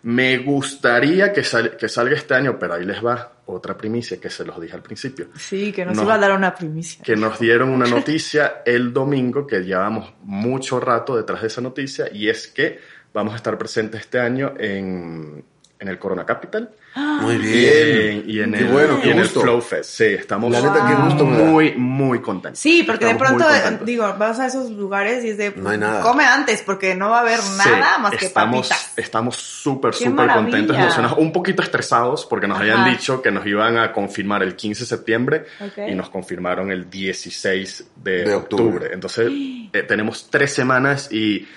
[0.03, 4.29] Me gustaría que, sal- que salga este año, pero ahí les va otra primicia que
[4.29, 5.27] se los dije al principio.
[5.37, 6.03] Sí, que nos No.
[6.03, 7.03] iba a dar una primicia.
[7.03, 12.07] Que nos dieron una noticia el domingo, que llevamos mucho rato detrás de esa noticia,
[12.11, 12.79] y es que
[13.13, 15.45] vamos a estar presentes este año en,
[15.83, 16.69] en el Corona Capital.
[16.95, 17.73] Muy Y bien.
[18.23, 19.27] en, y en Qué el, bueno, y en el.
[19.27, 19.89] Flow Fest.
[19.97, 21.43] Sí, estamos La neta, qué gusto me da.
[21.45, 22.59] muy, muy contentos.
[22.59, 25.53] Sí, porque de Estamos muy pronto, eh, digo, vas a esos lugares y es de,
[25.55, 26.01] No hay nada.
[26.01, 28.93] come antes, porque no va a haber nada Sí, más que estamos, papitas.
[28.97, 32.89] Estamos súper, ¡Qué súper contentos, emocionados, un poquito estresados porque nos habían Ajá.
[32.91, 35.89] dicho que nos iban a confirmar el 15 de septiembre Ok.
[35.89, 38.65] y nos confirmaron el 16 de, De octubre.
[38.65, 38.89] octubre.
[38.93, 39.29] Entonces,
[39.73, 41.47] eh, tenemos tres semanas y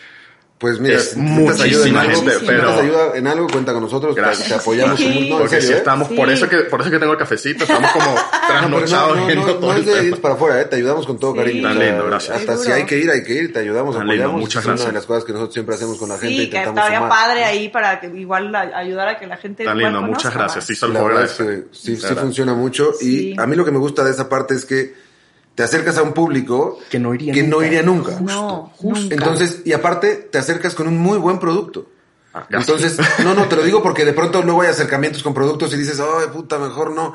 [0.59, 3.47] Pues mira, Es si necesitas ayuda en muchísima algo, gente, si pero- ayuda en algo,
[3.47, 4.49] cuenta con nosotros, te- Gracias.
[4.49, 4.99] te apoyamos.
[4.99, 5.29] Sí.
[5.31, 5.79] no, porque si serio, ¿eh?
[5.81, 6.35] estamos, por Sí.
[6.35, 8.15] eso que por eso que tengo el cafecito, estamos como
[8.49, 10.65] pero trasnochados no, no, no, todo no es de ir para afuera, ¿eh?
[10.65, 11.39] te ayudamos con todo Sí.
[11.41, 11.69] cariño.
[11.69, 12.37] Tan lindo, gracias.
[12.39, 14.41] Hasta si hay que ir, hay que ir, te ayudamos, Tan lindo, apoyamos.
[14.41, 14.95] muchas es una de gracias.
[14.95, 16.43] las cosas que nosotros siempre hacemos con la gente.
[16.45, 17.09] Sí, que estaría sumar.
[17.11, 20.65] padre ahí para que igual la- ayudar a que la gente Tan lindo, muchas gracias.
[20.65, 22.93] Sí, se que sí, sí funciona mucho.
[23.03, 24.95] Y a mí lo que me gusta de esa parte es que
[25.57, 27.67] te acercas a un público Que no iría que no nunca.
[27.67, 28.21] iría nunca.
[28.21, 29.15] No, nunca.
[29.15, 31.89] Entonces, y aparte, te acercas con un muy buen producto.
[32.33, 32.83] Ah, gracias.
[32.93, 35.79] Entonces, no, no, te lo digo porque de pronto luego hay acercamientos con productos y
[35.79, 37.15] dices, ay, puta, mejor no.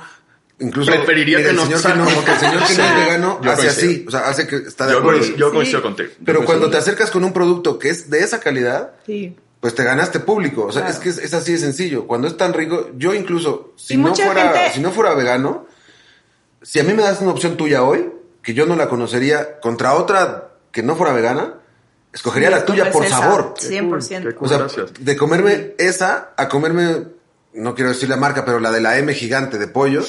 [0.60, 2.25] Incluso Preferiría que el no señor que no, salga.
[2.25, 3.91] que el señor que no es vegano Yo hace coincido.
[3.91, 5.19] así, o sea, hace que está de yo, acuerdo.
[5.19, 5.56] coincido- yo Sí.
[5.56, 6.10] coincido contigo.
[6.10, 6.82] Yo Pero coincido cuando te contigo.
[6.82, 9.36] acercas con un producto que es de esa calidad, Sí.
[9.60, 10.65] pues te ganaste público.
[10.65, 10.95] O sea, Claro.
[10.95, 12.06] es que es, es así de sencillo.
[12.08, 15.65] Cuando es tan rico, yo incluso, si Y no fuera, gente- si no fuera vegano,
[16.63, 19.93] si a mí me das una opción tuya hoy, que yo no la conocería, contra
[19.93, 21.56] otra que no fuera vegana,
[22.13, 23.19] escogería Sí, la tuya por esa.
[23.19, 23.54] sabor.
[23.58, 23.69] Sí.
[23.69, 24.23] 100%.
[24.30, 24.93] Qué cool, O sea, gracias.
[24.99, 27.06] de comerme esa a comerme,
[27.54, 30.01] no quiero decir la marca, pero la de la M gigante de pollo,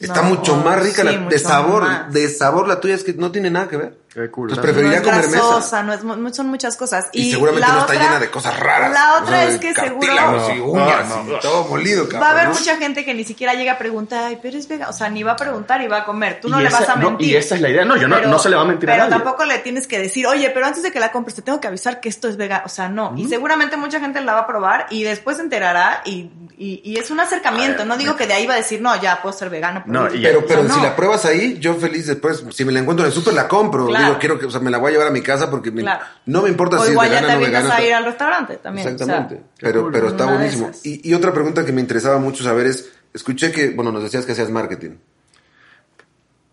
[0.00, 1.82] está No, mucho más rica sí, la, de sabor.
[1.82, 2.12] más.
[2.12, 3.98] De sabor la tuya es que no tiene nada que ver.
[4.16, 5.30] Qué cool, Entonces preferiría no esa.
[5.30, 7.08] grasosa, no es, son muchas cosas.
[7.12, 8.90] Y, Y, seguramente la no otra, está llena de cosas raras.
[8.90, 11.36] La o otra sea, es que seguro cartílagos y No, uñas no, no.
[11.36, 12.22] y todo molido, cabrón.
[12.22, 14.88] va a haber mucha gente que ni siquiera llega a preguntar, ay, pero es vegano.
[14.90, 16.40] O sea, ni va a preguntar y va a comer.
[16.40, 17.28] Tú no le esa- vas a no, mentir.
[17.28, 17.84] y esa es la idea.
[17.84, 19.22] No, yo no- no se le va a mentir a Pero nadie.
[19.22, 21.68] tampoco le tienes que decir, oye, pero antes de que la compres te tengo que
[21.68, 22.62] avisar que esto es vegano.
[22.64, 23.12] O sea, no.
[23.18, 26.96] Y seguramente mucha gente la va a probar y después se enterará y, y, y
[26.98, 27.80] es un acercamiento.
[27.80, 29.82] Ver, no digo me- que de ahí va a decir, no, ya puedo ser vegano.
[29.84, 30.16] No, eso".
[30.16, 32.80] y- Pero, pero O sea, si la pruebas ahí, yo feliz después, si me la
[32.80, 33.88] encuentro en el súper, la compro.
[33.88, 34.05] Claro.
[34.06, 35.82] Digo, quiero que, o sea, me la voy a llevar a mi casa porque me-
[35.82, 36.04] Claro.
[36.26, 37.76] no me importa O si es igual ya vegana te o no vienes vegana.
[37.76, 38.86] a ir al restaurante también.
[38.86, 39.44] o sea, Exactamente.
[39.60, 39.92] pero, cool.
[39.92, 40.70] pero está Una buenísimo.
[40.84, 44.24] Y, y otra pregunta que me interesaba mucho saber es, escuché que, bueno, nos decías
[44.26, 44.96] que hacías marketing.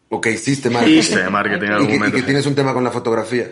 [0.09, 0.97] O que hiciste marketing.
[0.99, 3.49] Hice marketing en y, que, y que tienes un tema con la fotografía.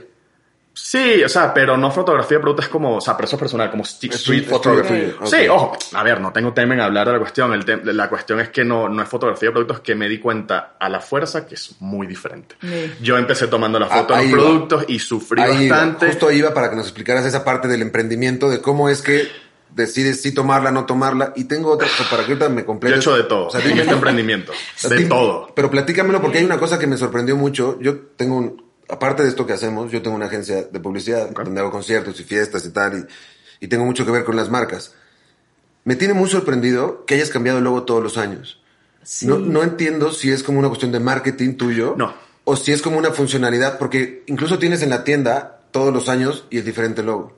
[0.74, 3.70] Sí, o sea, pero no fotografía de productos como, o sea, pero eso es personal,
[3.70, 5.14] como st- Es street un- photography.
[5.26, 7.52] Sí, ojo, a ver, no tengo tema en hablar de la cuestión.
[7.54, 7.66] El
[7.98, 10.88] la cuestión es que no, no es fotografía de productos que me di cuenta a
[10.88, 12.56] la fuerza que es muy diferente.
[12.62, 12.94] Sí.
[13.02, 14.38] Yo empecé tomando la Ah, foto de los iba.
[14.40, 16.08] productos y sufrí Ahí iba, bastante.
[16.08, 19.28] justo ahí iba para que nos explicaras esa parte del emprendimiento, de cómo es que
[19.76, 21.34] decides si tomarla, no tomarla.
[21.36, 22.98] Y tengo otra, o sea, para que ahorita me Yo completes.
[22.98, 24.54] he hecho de todo O sea, en este emprendimiento.
[24.90, 25.52] De todo.
[25.54, 27.78] Pero platícamelo porque hay una cosa que me sorprendió mucho.
[27.82, 31.60] Yo tengo un, aparte de esto que hacemos, yo tengo una agencia de publicidad donde
[31.62, 33.08] hago conciertos y fiestas y tal,
[33.60, 34.94] y, y tengo mucho que ver con las marcas.
[35.84, 38.62] Me tiene muy sorprendido que hayas cambiado el logo todos los años.
[39.04, 39.26] Sí.
[39.26, 41.96] No, no entiendo si es como una cuestión de marketing tuyo.
[41.98, 42.14] No.
[42.44, 46.46] O si es como una funcionalidad, porque incluso tienes en la tienda todos los años
[46.50, 47.36] y es diferente logo.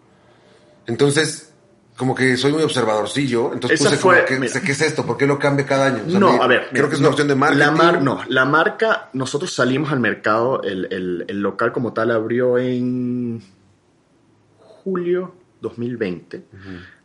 [0.88, 1.53] Entonces,
[1.98, 4.62] como que soy muy observadorcillo, entonces Esa puse fue- como que, mira.
[4.62, 5.06] ¿qué es esto?
[5.06, 6.04] ¿Por qué lo cambia cada año?
[6.08, 6.70] O sea, no, me- a ver.
[6.72, 7.60] Creo que es una cuestión de marketing.
[7.60, 12.12] La mar- no, la marca, nosotros salimos al mercado, el, el- el local como tal
[12.12, 13.42] abrió en
[14.60, 16.44] julio 2020.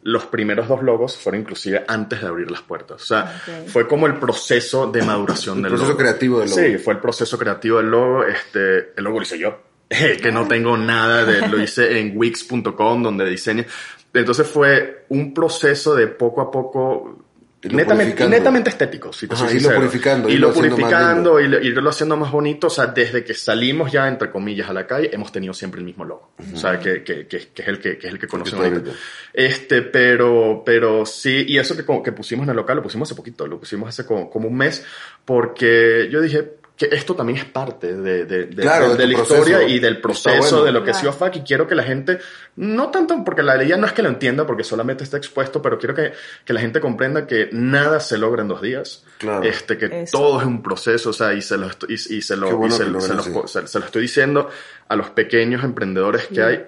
[0.02, 3.02] Los primeros dos logos fueron inclusive antes de abrir las puertas.
[3.02, 3.26] O sea,
[3.66, 5.98] fue como el proceso de maduración El del proceso logo.
[6.00, 6.60] creativo del logo.
[6.62, 8.24] Sí, fue el proceso creativo del logo.
[8.24, 9.58] Este, el logo lo hice yo.
[9.88, 11.46] que no tengo nada de...
[11.48, 13.64] Lo hice en wix.com donde diseño.
[14.20, 17.24] Entonces fue un proceso de poco a poco...
[17.60, 19.80] Netamente, estético, si te Ajá, soy irlo sincero.
[19.80, 22.68] purificando, Y lo purificando, y lo- haciendo más bonito.
[22.68, 25.84] O sea, desde que salimos ya, entre comillas, a la calle, hemos tenido siempre el
[25.84, 26.30] mismo logo.
[26.54, 28.94] O sea, que, que, que, que es el que, que es el que conocemos.
[29.34, 33.16] Este, pero, pero sí, y eso que, que pusimos en el local, lo pusimos hace
[33.16, 34.84] poquito, lo pusimos hace como, como un mes,
[35.24, 39.04] porque yo dije que esto también es parte de, de, de- Claro, de- de de
[39.06, 39.38] tu la proceso.
[39.50, 40.64] historia y del proceso bueno.
[40.64, 41.12] de lo que es Claro.
[41.12, 42.20] Siofac y quiero que la gente,
[42.54, 45.76] no tanto porque la idea no es que lo entienda porque solamente está expuesto, pero
[45.78, 46.12] quiero que,
[46.44, 49.04] que la gente comprenda que nada se logra en dos días.
[49.18, 49.42] Claro.
[49.42, 50.16] Este, que Eso.
[50.16, 52.54] todo es un proceso, o sea, y se lo, estoy- y, y se lo, Qué
[52.54, 54.48] bueno y se, que lo se lo estoy diciendo
[54.88, 56.64] a los pequeños emprendedores que hay.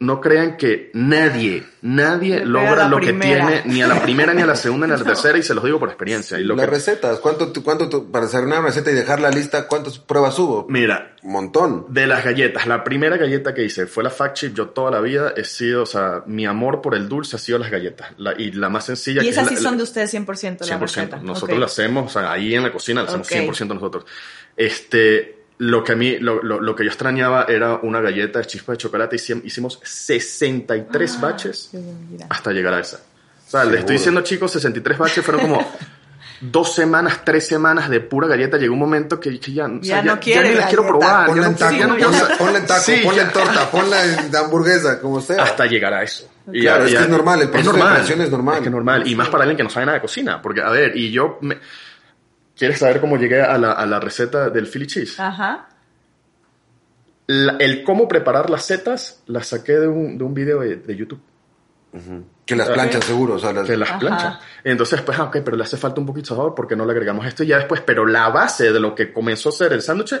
[0.00, 4.46] No crean que nadie, nadie logra lo que tiene, ni a la primera, ni a
[4.46, 6.38] la segunda, ni a la tercera, y se los digo por experiencia.
[6.38, 9.20] Y lo Las que, recetas, ¿cuánto, tú- cuánto tú- para hacer una receta y dejar
[9.20, 10.66] la lista, cuántas pruebas hubo?
[10.68, 11.86] mira, Un montón.
[11.88, 14.54] de las galletas, la primera galleta que hice fue la Fact Chip.
[14.54, 17.58] Yo toda la vida he sido, o sea, mi amor por el dulce ha sido
[17.58, 18.08] las galletas.
[18.18, 20.10] La- y la más sencilla Y que esas es sí la- son la- de ustedes
[20.10, 20.80] 100% la 100%.
[20.80, 21.16] receta.
[21.22, 21.60] Nosotros Ok.
[21.60, 23.32] lo hacemos, o sea, ahí en la cocina lo hacemos Ok.
[23.32, 24.04] 100% nosotros.
[24.56, 28.44] Este, lo que a mí, lo, lo- lo que yo extrañaba era una galleta de
[28.46, 29.16] chispa de chocolate.
[29.16, 31.70] Hicim- Hicimos 63 Ah, baches
[32.28, 32.96] hasta llegar a esa.
[32.96, 33.78] O sea, le Seguro.
[33.80, 35.72] estoy diciendo, chicos, 63 baches fueron como
[36.40, 38.56] dos semanas, tres semanas de pura galleta.
[38.58, 41.26] Llegó un momento que, que ya, o sea, Ya no quiere ni las quiero probar.
[41.26, 43.32] Ponla ya en no- taco, ya no- ponla, ponla en taco, Sí, ponla en ya.
[43.32, 45.42] torta, ponla en hamburguesa, como sea.
[45.42, 46.28] hasta llegar a eso.
[46.52, 48.56] Y Claro, es que es normal, el proceso de creación es normal.
[48.56, 50.60] Es que es normal, y más para alguien que no sabe nada de cocina, porque,
[50.60, 51.58] a ver, y yo, me-
[52.56, 55.20] ¿quieres saber cómo llegué a la, a la receta del Philly Cheese?
[55.20, 55.68] Ajá.
[57.26, 60.96] La- el cómo preparar las setas la saqué de un, de un video de, de
[60.96, 61.20] YouTube,
[62.44, 63.98] Que las planchan seguro, o sea, las- que las Ajá.
[63.98, 64.38] planchas.
[64.62, 66.92] Entonces, pues, ah, ok, pero le hace falta un poquito de sabor porque no le
[66.92, 69.80] agregamos esto y ya después, pero la base de lo que comenzó a ser el
[69.80, 70.14] sándwich,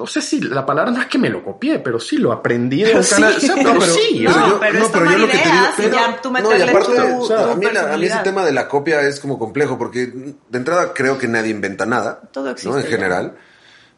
[0.00, 2.82] no sé si la palabra no es que me lo copié, pero sí lo aprendí
[2.82, 3.14] de Sí.
[3.14, 3.34] canal.
[3.36, 5.26] o sea, pero, No, pero- sí, No, o sea, yo- pero no, pero yo lo
[5.26, 7.44] que te digo- ideas y pero- ya tú No, y meterle aparte, tu, o sea,
[7.44, 10.06] tu a, mí la- a mí ese tema de la copia es como complejo, porque
[10.06, 12.78] de entrada creo que nadie inventa nada, Todo existe ¿no?
[12.78, 12.90] En ya.
[12.90, 13.36] general.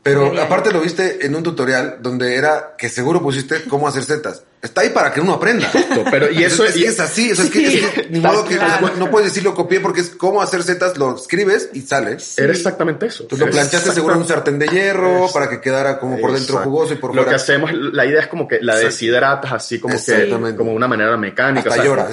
[0.03, 4.43] Pero aparte lo viste en un tutorial donde era que seguro pusiste cómo hacer setas.
[4.63, 5.69] Está ahí para que uno aprenda.
[6.11, 8.45] pero y eso es, que es así, o sea, es que, es que ni modo
[8.45, 8.93] que Claro.
[8.97, 12.17] no puedes decir lo copié porque es cómo hacer setas, lo escribes y sale.
[12.37, 13.25] era exactamente eso.
[13.25, 16.13] Tú lo Era planchaste seguro en un sartén de hierro Es- para que quedara como
[16.21, 16.71] por dentro Exacto.
[16.71, 17.31] jugoso y por Lo fuera.
[17.31, 21.17] que hacemos, la idea es como que la deshidratas así como que, como una manera
[21.17, 21.69] mecánica.
[21.69, 22.09] Hasta o sea, llora.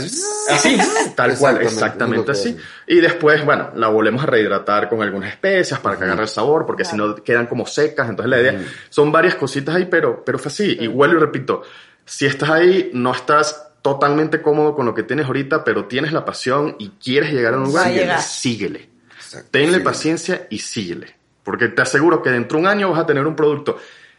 [0.50, 0.78] Así,
[1.16, 2.58] tal cual, Exactamente, lo así.
[2.88, 6.66] Y después, bueno, la volvemos a rehidratar con algunas especias para que agarre el sabor,
[6.66, 8.10] porque si no quedan como secas.
[8.10, 10.78] Entonces la idea, son varias cositas ahí, pero, pero fue así.
[10.80, 11.62] Y vuelvo y repito,
[12.10, 16.26] si estás ahí, no estás totalmente cómodo con lo que tienes ahorita, pero tienes la
[16.26, 18.90] pasión y quieres llegar a un lugar, síguele.
[19.16, 21.16] Exacto, Tenle paciencia y síguele.
[21.44, 23.78] Porque te aseguro que dentro de un año vas a tener un producto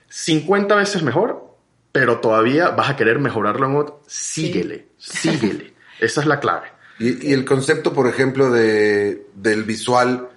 [0.08, 1.56] 50 veces mejor,
[1.90, 4.00] pero todavía vas a querer mejorarlo en otro.
[4.06, 5.74] Síguele, síguele.
[5.98, 6.68] Esa es la clave.
[7.00, 10.28] Y, y el concepto, por ejemplo, de, del visual,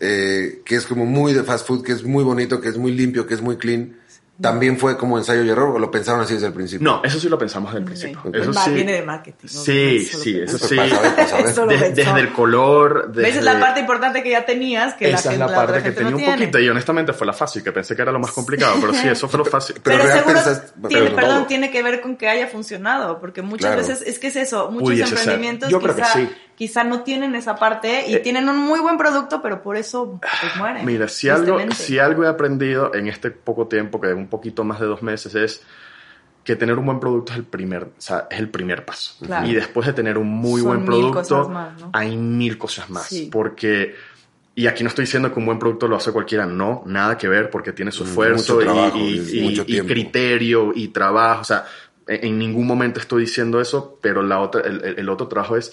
[0.00, 2.92] eh, que es como muy de fast food, que es muy bonito, que es muy
[2.92, 3.96] limpio, que es muy clean,
[4.40, 6.84] también fue como ensayo y error, o lo pensaron así desde el principio.
[6.84, 8.20] No, eso sí lo pensamos desde el principio.
[8.32, 8.70] Eso sí.
[8.72, 9.60] viene de marketing, ¿no?
[9.60, 10.76] Sí, Eso sí, eso sí.
[10.76, 11.46] para saber, para saber.
[11.46, 11.94] Eso lo De- pensó.
[11.96, 13.08] desde el color.
[13.08, 13.22] Desde...
[13.22, 13.36] ¿Ves?
[13.36, 15.82] Es la parte importante que ya tenías, que la Esa es gente, la la parte
[15.82, 16.36] que tenía no un tiene.
[16.38, 19.08] poquito y honestamente fue la fácil, que pensé que era lo más complicado, pero sí,
[19.08, 19.76] eso fue lo fácil.
[19.82, 21.46] Pero Pero, real seguro pensaste- tiene, pero perdón, todo.
[21.46, 23.86] tiene que ver con que haya funcionado, porque muchas Claro.
[23.88, 26.28] veces es que es eso, muchos Pudiese emprendimientos Yo creo que sí.
[26.56, 30.18] Quizá no tienen esa parte y Eh, tienen un muy buen producto, pero por eso
[30.20, 30.84] pues, mueren.
[30.86, 34.64] Mira, si algo, si algo he aprendido en este poco tiempo, que es un poquito
[34.64, 35.62] más de dos meses, es
[36.44, 39.14] que tener un buen producto es el primer, o sea, es el primer paso.
[39.24, 39.46] Claro.
[39.48, 41.90] Y después de tener un muy Son buen mil producto, cosas más, ¿no?
[41.92, 43.06] hay mil cosas más.
[43.06, 43.28] Sí.
[43.32, 43.94] Porque,
[44.54, 47.26] y aquí no estoy diciendo que un buen producto lo hace cualquiera, no, nada que
[47.28, 51.40] ver, porque tiene su Mm, esfuerzo trabajo y, y y- mucho y criterio y trabajo.
[51.40, 51.64] O sea,
[52.06, 55.72] en, en ningún momento estoy diciendo eso, pero la otra, el- el otro trabajo es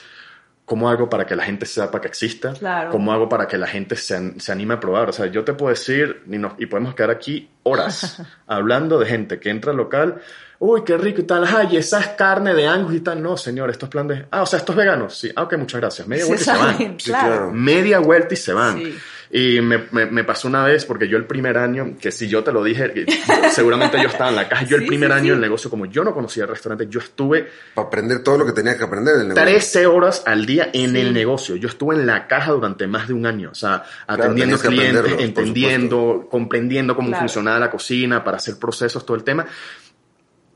[0.66, 2.90] cómo hago para que la gente sepa que exista, Claro.
[2.90, 5.10] cómo hago para que la gente se, se anime a probar.
[5.10, 9.06] O sea, yo te puedo decir, y, nos- y podemos quedar aquí horas hablando de
[9.06, 10.22] gente que entra al local,
[10.60, 13.22] uy, qué rico y tal, ay, esa es carne de angus y tal.
[13.22, 15.82] No, señor, esto es plan de, ah, o sea, estos veganos, sí, ah, ok, muchas
[15.82, 16.08] gracias.
[16.08, 16.78] Media vuelta y se van.
[16.78, 17.52] Sí, claro.
[17.52, 18.78] Media vuelta y se van.
[18.78, 18.98] Sí.
[19.36, 22.44] Y me, me- me pasó una vez, porque yo el primer año, que si yo
[22.44, 22.94] te lo dije,
[23.52, 25.30] seguramente yo estaba en la caja, yo el Sí, primer sí, año sí.
[25.30, 28.46] en el negocio, como yo no conocía el restaurante, yo estuve Para aprender todo lo
[28.46, 29.44] que tenía que aprender del negocio.
[29.44, 30.98] 13 horas al día en Sí.
[31.00, 31.56] el negocio.
[31.56, 36.28] Yo estuve en la caja durante más de un año, o sea, atendiendo clientes, entendiendo,
[36.30, 37.22] comprendiendo cómo Claro.
[37.22, 39.46] funcionaba la cocina, para hacer procesos, todo el tema.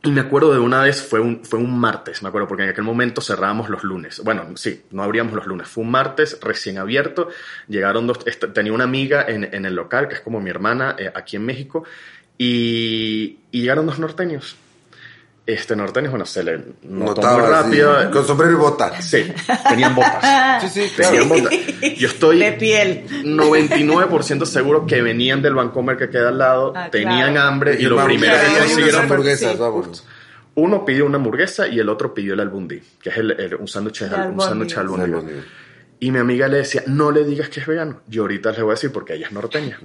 [0.04, 2.70] Y me acuerdo de una vez, fue un, fue un martes, me acuerdo, porque en
[2.70, 4.22] aquel momento cerrábamos los lunes.
[4.24, 5.68] Bueno, sí, no abríamos los lunes.
[5.68, 7.30] Fue un martes recién abierto.
[7.68, 8.20] Llegaron dos,
[8.54, 11.46] tenía una amiga en, en el local, que es como mi hermana, eh, aquí en
[11.46, 11.84] México,
[12.38, 14.56] y, y llegaron dos norteños.
[15.48, 18.12] Este norteños, bueno, se le notó Notaba muy rápido.
[18.12, 19.02] con sombrero y bota.
[19.02, 19.32] Sí,
[19.70, 20.62] tenían botas.
[20.74, 21.12] Sí, sí, claro.
[21.12, 21.54] Tenían botas.
[21.98, 23.06] Yo estoy De piel.
[23.24, 27.48] 99% seguro que venían del Vancomer que queda al lado, Ah, tenían claro.
[27.48, 29.16] hambre y Y lo vamos, primero que consiguieron fue...
[29.16, 29.58] hamburguesas,
[29.94, 30.04] sí.
[30.56, 33.68] Uno pidió una hamburguesa y el otro pidió el albundi, que es el, el- un
[33.68, 35.48] sándwich al- un
[36.00, 38.02] Y mi amiga le decía, no le digas que es vegano.
[38.08, 39.80] Yo ahorita le voy a decir porque ella es norteña.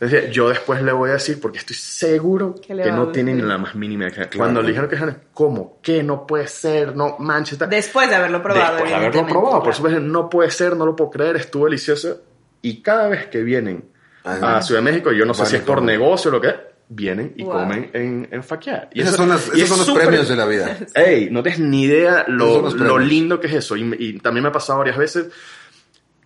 [0.00, 3.12] Decía, yo después le voy a decir porque estoy seguro Que que no gustar.
[3.12, 4.30] tienen la más mínima idea.
[4.34, 5.78] Cuando le dijeron que es vegano, ¿cómo?
[5.82, 6.02] ¿Qué?
[6.02, 7.58] No puede ser, no manches.
[7.58, 7.68] tal.
[7.68, 8.72] Después de haberlo probado.
[8.72, 9.76] Después de haberlo probado, por claro.
[9.76, 12.22] supuesto, no puede ser, no lo puedo creer, estuvo delicioso.
[12.62, 13.84] Y cada vez que vienen
[14.24, 14.56] Ajá.
[14.58, 16.48] a Ciudad de México, yo no sé Van si es por negocio o lo que
[16.48, 16.54] es,
[16.92, 17.52] vienen y Wow.
[17.52, 18.90] comen en, en Faquear.
[18.92, 20.76] Y Esos eso- son, las- y esos es son los premios de la vida.
[20.94, 23.76] Ey, no tienes ni idea lo, lo lindo que es eso.
[23.76, 25.28] Y, y también me ha pasado varias veces.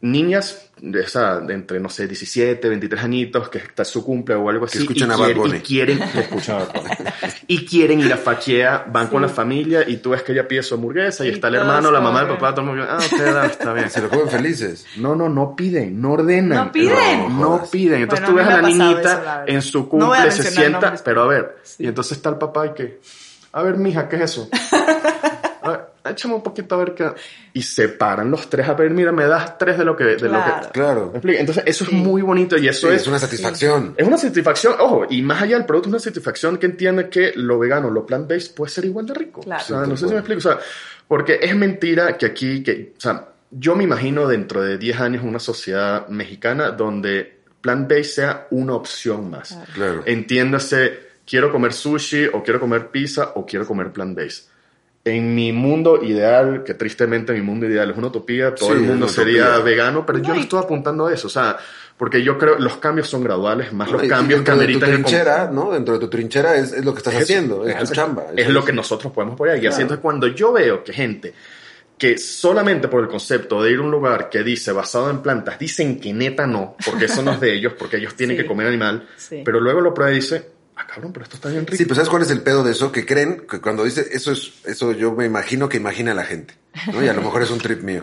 [0.05, 4.51] Niñas de, esa, de entre, no sé, 17, 23 añitos, que está su cumple o
[4.51, 4.79] algo así.
[4.79, 9.23] escuchan y, a Bad quieren- y quieren, que y quieren ir a faquea, van con
[9.23, 11.91] la familia y tú ves que ella pide su hamburguesa y, Y está el hermano,
[11.91, 12.85] la mamá, el papá, todo el mundo.
[12.87, 13.89] Ah, da, está bien.
[13.91, 14.85] Se lo comen felices.
[14.99, 16.67] No, no, no piden, no ordenan.
[16.67, 17.39] No piden.
[17.41, 17.71] No, jodas.
[17.71, 18.03] piden.
[18.03, 19.45] Entonces Bueno, tú a ves a la niñita eso, la verdad.
[19.49, 22.67] en su No cumple, se sienta, nombres, pero a ver, y entonces está el papá
[22.67, 23.01] y que,
[23.53, 24.51] a ver, mija, ¿qué es eso?
[26.05, 27.11] Échame un poquito a ver qué.
[27.55, 30.05] Y se paran los tres a ver, mira, me das tres de lo que.
[30.05, 30.57] De Claro.
[30.57, 31.39] Lo que Claro.
[31.39, 31.97] Entonces, eso Sí.
[31.97, 33.03] es muy bonito y eso Sí, es.
[33.03, 33.95] es una satisfacción.
[33.97, 37.33] Es una satisfacción, ojo, y más allá del producto, es una satisfacción que entiende que
[37.37, 39.41] lo vegano, lo plant-based puede ser igual de rico.
[39.41, 39.63] Claro.
[39.63, 40.39] O sea, Sí, no sé si me explico.
[40.39, 40.59] O sea,
[41.09, 45.23] porque es mentira que aquí, que, o sea, yo me imagino dentro de 10 años
[45.25, 49.59] una sociedad mexicana donde plant-based sea una opción más.
[49.75, 50.03] Claro.
[50.05, 54.49] Entiéndase, quiero comer sushi o quiero comer pizza o quiero comer plant-based.
[55.07, 58.83] En mi mundo ideal, que tristemente mi mundo ideal es una utopía, todo Sí, el
[58.85, 59.65] es mundo sería utopía.
[59.65, 61.59] vegano, pero yo No, estoy apuntando a eso, o sea,
[61.99, 64.91] porque yo creo los cambios son graduales, más los cambios que dentro de tu ameritan
[65.05, 65.73] trinchera, ¿no?
[65.73, 68.25] Dentro de tu trinchera es, es lo que estás haciendo, es, tu chamba.
[68.35, 69.63] es lo que nosotros podemos apoyar.
[69.63, 71.35] Y así entonces cuando yo veo que gente
[71.99, 75.59] que solamente por el concepto de ir a un lugar que dice basado en plantas,
[75.59, 78.43] dicen que neta no, porque eso no es de ellos, porque ellos tienen Sí.
[78.43, 79.43] que comer animal, Sí.
[79.45, 81.77] pero luego lo prueba y dice, ah cabrón, pero esto está bien rico.
[81.77, 82.91] Sí, pues ¿sabes cuál es el pedo de eso?
[82.93, 86.55] Que creen que cuando dice eso es eso yo me imagino que imagina la gente,
[86.93, 87.03] ¿no?
[87.03, 88.03] Y a lo mejor es un trip mío.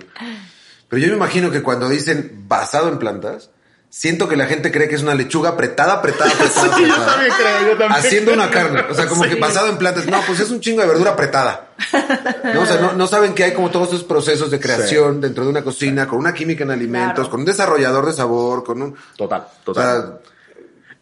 [0.90, 3.50] Pero yo me imagino que cuando dicen basado en plantas,
[3.90, 7.06] siento que la gente cree que es una lechuga apretada, apretada, apretada, Sí, yo apretada,
[7.14, 8.82] también creo, yo también haciendo una carne.
[8.90, 9.30] O sea, como Sí.
[9.30, 10.06] que basado en plantas.
[10.08, 11.70] No, pues es un chingo de verdura apretada.
[12.54, 12.62] ¿No?
[12.62, 15.50] O sea, no, no saben que hay como todos esos procesos de creación dentro de
[15.50, 17.30] una cocina, con una química en alimentos, Claro.
[17.32, 18.96] con un desarrollador de sabor, con un...
[19.18, 20.20] Total, O total.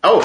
[0.02, 0.22] sea, Oh,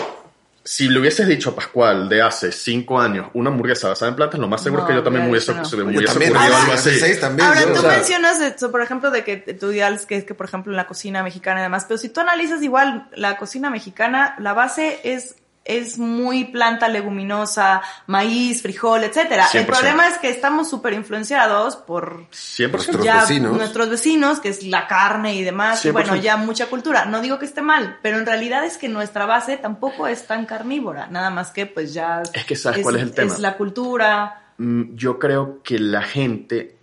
[0.64, 4.40] si le hubieses dicho a Pascual de hace cinco años una hamburguesa basada en plantas,
[4.40, 5.58] lo más seguro No, es que yo también me hubiese, no.
[5.62, 7.20] me ocurrido hace- algo así.
[7.20, 7.48] también.
[7.48, 10.24] Ahora, yo, tú o sea, mencionas, eso, por ejemplo, de que tu ideal es que,
[10.24, 13.36] que, por ejemplo, en la cocina mexicana y demás, pero si tú analizas igual la
[13.36, 19.46] cocina mexicana, la base es es muy planta leguminosa, maíz, frijol, etcétera.
[19.52, 19.66] El 100%.
[19.66, 22.70] problema es que estamos súper influenciados por 100%.
[22.70, 23.56] Nuestros ya vecinos.
[23.56, 25.92] nuestros vecinos, que es la carne y demás, y 100%.
[25.92, 27.06] bueno, ya mucha cultura.
[27.06, 30.44] No digo que esté mal, pero en realidad es que nuestra base tampoco es tan
[30.44, 33.32] carnívora, nada más que pues ya Es que ¿sabes cuál es el tema?
[33.32, 34.52] Es la cultura.
[34.58, 36.76] Mm, yo creo que la gente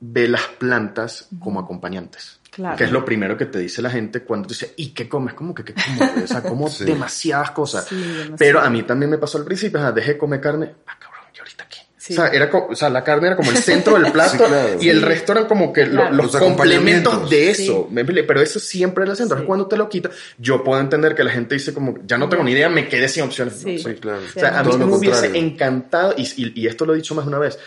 [0.00, 2.41] ve las plantas como acompañantes.
[2.54, 2.76] Claro.
[2.76, 5.32] Que es lo primero que te dice la gente cuando te dice, ¿y qué comes?
[5.32, 6.22] ¿Cómo que qué como?
[6.24, 6.84] O sea, como Sí.
[6.84, 7.86] demasiadas cosas.
[7.88, 8.36] Sí, demasiado.
[8.38, 10.70] Pero a mí también me pasó al principio, o sea, dejé de comer carne.
[10.86, 11.78] Ah, cabrón, ¿y ahorita qué?
[11.96, 12.12] Sí.
[12.12, 14.36] O, sea, era como- o sea, la carne era como el centro del plato Sí,
[14.38, 14.76] claro.
[14.82, 16.12] y el resto eran como que Claro.
[16.14, 17.88] los, Los complementos de eso.
[17.94, 19.46] Pero eso siempre era el centro.
[19.46, 22.44] Cuando te lo quitas, yo puedo entender que la gente dice como, ya no tengo
[22.44, 23.54] ni idea, me quedé sin opciones.
[23.60, 23.76] Sí.
[23.82, 24.18] No, Sí, claro.
[24.18, 27.24] o sea, a mí me hubiese encantado, y, y- y esto lo he dicho más
[27.24, 27.58] de una vez,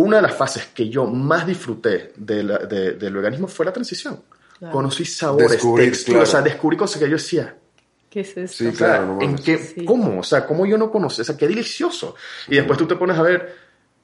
[0.00, 3.72] una de las fases que yo más disfruté de la- de- del veganismo fue la
[3.72, 4.20] transición.
[4.58, 4.72] Claro.
[4.72, 6.44] Conocí sabores, Descubrir, texturas, o sea, claro.
[6.52, 7.54] descubrí cosas que yo decía,
[8.10, 8.56] ¿Qué es esto?
[8.56, 9.84] Sí, o sea, claro, no ¿en qué, Sí.
[9.84, 10.20] ¿cómo?
[10.20, 11.22] O sea, ¿cómo yo no conocía?
[11.22, 12.14] O sea, qué delicioso.
[12.48, 13.54] Y después tú te pones a ver,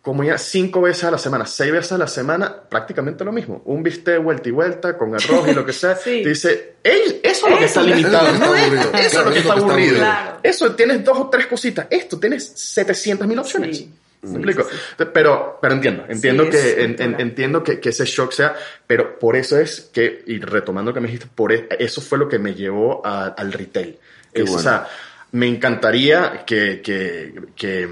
[0.02, 3.62] como ya cinco veces a la semana, seis veces a la semana, prácticamente lo mismo.
[3.64, 5.96] Un bistec vuelta y vuelta, con arroz y lo que sea.
[6.04, 6.22] Sí.
[6.22, 8.30] Te dice, "Ey, eso es lo que está limitado.
[8.38, 9.96] no eso es Claro, lo que eso está es lo que está aburrido.
[9.96, 10.38] Claro.
[10.42, 11.86] Eso tienes dos o tres cositas.
[11.88, 13.78] Esto tienes 700 mil opciones.
[13.78, 13.90] Sí.
[14.24, 14.64] ¿Me Sí, explico?
[14.70, 18.54] sí, Pero, pero entiendo, entiendo Sí, que, en- en- entiendo que, que ese shock sea,
[18.86, 22.18] pero por eso es que, y retomando lo que me dijiste, por e- eso fue
[22.18, 23.98] lo que me llevó a- al retail.
[24.32, 24.62] Es, O bueno.
[24.62, 24.86] sea,
[25.32, 27.88] me encantaría que, que, que,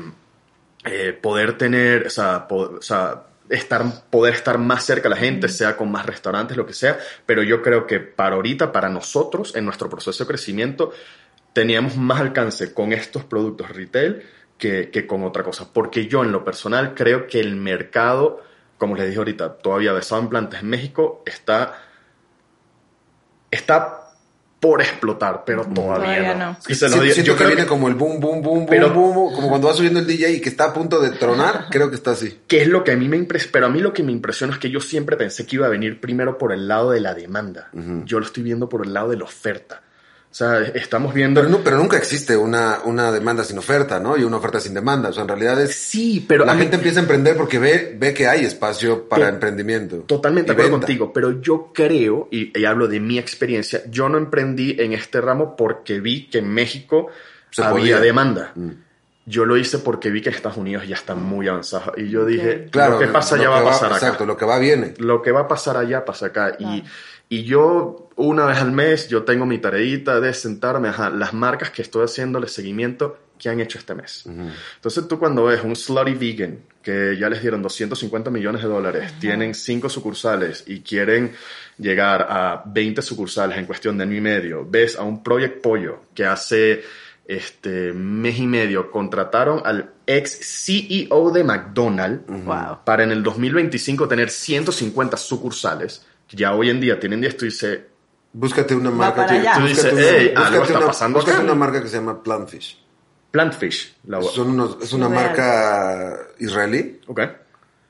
[0.85, 5.21] eh, poder tener, o sea, po- o sea, estar, poder estar más cerca de la
[5.21, 8.89] gente, sea con más restaurantes, lo que sea, pero yo creo que para ahorita, para
[8.89, 10.93] nosotros, en nuestro proceso de crecimiento,
[11.53, 14.23] teníamos más alcance con estos productos retail
[14.63, 15.67] que, que con otra cosa.
[15.73, 18.41] Porque yo, en lo personal, creo que el mercado,
[18.79, 21.75] como les dije ahorita, todavía basado en plantas en México, está,
[23.51, 23.99] está
[24.61, 26.53] por explotar, pero todavía, Todavía no.
[26.53, 26.57] no.
[26.69, 28.41] Y se lo Sí, digo- siento yo que creo viene que, como el boom, boom,
[28.41, 31.01] boom, boom, Pero- boom, como cuando va subiendo el DJ y que está a punto
[31.01, 32.39] de tronar, creo que está así.
[32.47, 34.53] que es lo que a mí me impresiona, pero a mí lo que me impresiona
[34.53, 37.13] es que yo siempre pensé que iba a venir primero por el lado de la
[37.15, 37.71] demanda.
[38.05, 39.83] Yo lo estoy viendo por el lado de la oferta.
[40.33, 41.43] O sea, estamos viendo...
[41.43, 44.17] Pero, no, pero nunca existe una, una demanda sin oferta, ¿no?
[44.17, 45.11] Y una oferta sin demanda.
[45.11, 45.75] O sea, en realidad es...
[45.75, 49.25] Sí, pero la mí- gente empieza a emprender porque ve, ve que hay espacio para
[49.29, 49.97] To- emprendimiento.
[50.07, 50.87] Totalmente de acuerdo venta.
[50.87, 55.21] contigo, pero yo creo, y, y hablo de mi experiencia, yo no emprendí en este
[55.21, 57.09] ramo porque vi que en México
[57.51, 58.01] Se había podía.
[58.01, 58.53] demanda.
[58.55, 58.71] Mm.
[59.27, 61.93] Yo lo hice porque vi que en Estados Unidos ya está muy avanzado.
[61.97, 63.97] Y yo dije, Claro, lo que pasa lo ya que va a pasar acá.
[64.07, 64.95] Exacto, lo que va viene.
[64.97, 66.57] Lo que va a pasar allá pasa acá.
[66.59, 66.83] Y,
[67.33, 71.71] y yo, una vez al mes, yo tengo mi tareita de sentarme, ajá, las marcas
[71.71, 74.27] que estoy haciéndole seguimiento que han hecho este mes.
[74.77, 79.15] Entonces tú cuando ves un Slutty Vegan, que ya les dieron 250 millones de dólares,
[79.19, 81.33] tienen cinco sucursales y quieren
[81.79, 86.03] llegar a 20 sucursales en cuestión de año y medio, ves a un Project Pollo
[86.15, 86.83] que hace
[87.27, 92.81] este mes y medio contrataron al ex CEO de McDonald's Wow.
[92.85, 97.81] para en el 2025 tener 150 sucursales, ya hoy en día tienen 10, tú dices,
[98.35, 99.35] Búscate una marca que...
[99.41, 101.45] Tú búscate dices, una- "Ey, algo está una- pasando búscate acá".
[101.45, 102.79] una marca que se llama Plantfish.
[103.31, 103.97] Plantfish.
[104.07, 105.23] La, Son unos, es una Real.
[105.23, 107.21] marca israelí ok.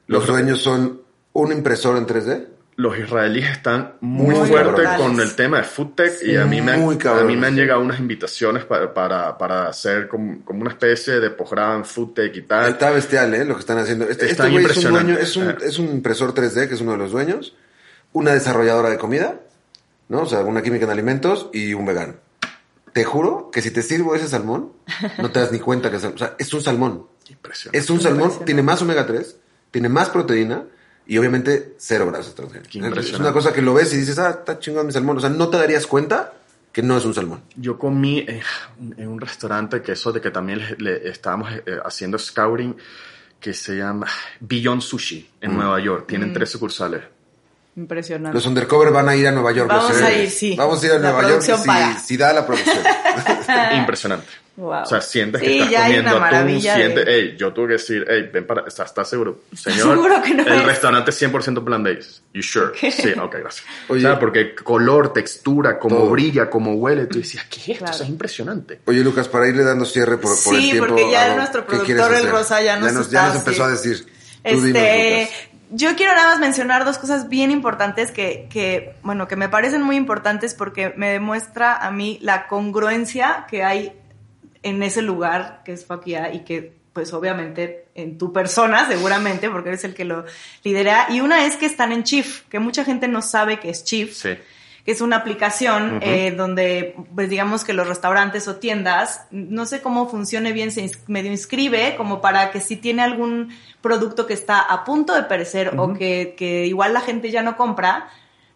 [0.08, 1.00] Los dueños son
[1.32, 2.46] un impresor en 3D.
[2.76, 6.60] los israelíes están muy, Muy fuertes con el tema de food tech y a mí,
[6.60, 10.62] me han, a mí me han llegado unas invitaciones para, para, para hacer como, como
[10.62, 12.70] una especie de posgrado en food tech y tal.
[12.70, 13.44] Está bestial, ¿eh?
[13.44, 14.06] Lo que están haciendo.
[14.08, 15.56] Este, Está este güey es un dueño, es un, Ah.
[15.62, 17.54] es un impresor 3D, que es uno de los dueños,
[18.12, 19.40] una desarrolladora de comida,
[20.08, 20.22] ¿no?
[20.22, 22.14] O sea, una química en alimentos y un vegano.
[22.92, 24.72] Te juro que si te sirvo ese salmón,
[25.18, 27.06] no te das ni cuenta que es, o sea, es un salmón.
[27.28, 27.78] Impresionante.
[27.78, 29.36] Es un salmón, tiene más omega 3,
[29.70, 30.64] tiene más proteína
[31.06, 32.52] y obviamente cero grasas trans.
[32.68, 35.16] Qué Es una cosa que lo ves y dices, ah, está chingón mi salmón.
[35.16, 36.34] O sea, no te darías cuenta
[36.70, 37.42] que no es un salmón.
[37.56, 38.40] Yo comí en,
[38.98, 42.76] en un restaurante que eso de que también le, le estábamos eh, haciendo scouting
[43.40, 44.06] que se llama
[44.40, 45.44] Beyond Sushi Mm.
[45.44, 46.06] en Nueva York.
[46.06, 47.02] Tienen tres sucursales.
[47.74, 48.34] Impresionante.
[48.34, 49.68] Los undercover van a ir a Nueva York.
[49.68, 50.54] Vamos a ir, sí.
[50.56, 51.52] Vamos a ir a La Nueva York si,
[52.06, 52.76] si da la producción.
[53.76, 54.26] Impresionante.
[54.54, 54.82] Wow.
[54.82, 57.36] O sea, sientes que Sí, estás ya hay comiendo una atún, maravilla de- sientes, ey,
[57.38, 59.44] yo tuve que decir, ey, ven para, ¿estás, estás seguro?
[59.56, 60.64] Señor, Seguro que no el es.
[60.66, 62.20] restaurante es 100% plant-based.
[62.34, 62.72] You sure?
[62.78, 62.92] ¿Qué?
[62.92, 63.64] Sí, ok, gracias.
[63.88, 64.00] Oye.
[64.06, 66.10] o sea, porque color, textura, como Todo.
[66.10, 67.84] brilla, como huele, tú decías, ¿qué es esto?
[67.86, 68.02] Claro.
[68.04, 68.80] Es impresionante.
[68.84, 70.88] Oye, Lucas, para irle dando cierre por, por Sí, el tiempo.
[70.88, 72.30] porque ya algo, nuestro ¿qué quieres productor, el?
[72.30, 74.04] Rosa, ya nos nos, está ya nos empezó a decir.
[74.04, 74.10] Tú
[74.44, 75.51] Este, Lucas.
[75.72, 79.82] Yo quiero nada más mencionar dos cosas bien importantes que, que, bueno, que me parecen
[79.82, 83.92] muy importantes porque me demuestra a mí la congruencia que hay
[84.62, 89.70] en ese lugar que es Fakia y que, pues obviamente, en tu persona, seguramente, porque
[89.70, 90.24] eres el que lo
[90.62, 91.06] lidera.
[91.10, 94.12] Y una es que están en Chief, que mucha gente no sabe que es Chief
[94.14, 94.36] Sí.
[94.84, 99.80] Que es una aplicación eh, donde, pues digamos que los restaurantes o tiendas, no sé
[99.80, 104.34] cómo funcione bien, se ins- medio inscribe como para que si tiene algún producto que
[104.34, 108.08] está a punto de perecer o que, que igual la gente ya no compra,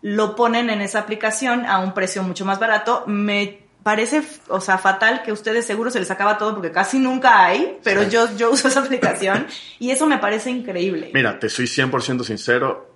[0.02, 3.04] lo ponen en esa aplicación a un precio mucho más barato.
[3.06, 6.98] Me parece, o sea, fatal que a ustedes seguro se les acaba todo porque casi
[6.98, 9.46] nunca hay, pero yo, yo uso esa aplicación
[9.78, 11.12] y eso me parece increíble.
[11.14, 12.95] Mira, te soy 100% sincero.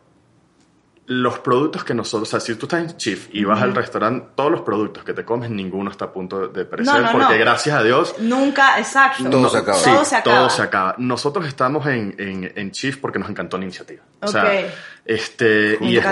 [1.13, 4.29] Los productos que nosotros, o sea, si tú estás en Chief y vas al restaurante,
[4.37, 7.35] todos los productos que te comes, ninguno está a punto de perecer, No, no, porque
[7.35, 7.41] no.
[7.41, 9.29] gracias a Dios Nunca, exacto.
[9.29, 9.79] Todo se acaba.
[9.79, 10.37] Sí, Todo se acaba.
[10.37, 10.95] todo se acaba.
[10.99, 14.05] Nosotros estamos en, en, en Chief porque nos encantó la iniciativa.
[14.21, 14.51] O sea, Ok.
[15.05, 16.05] este, y es,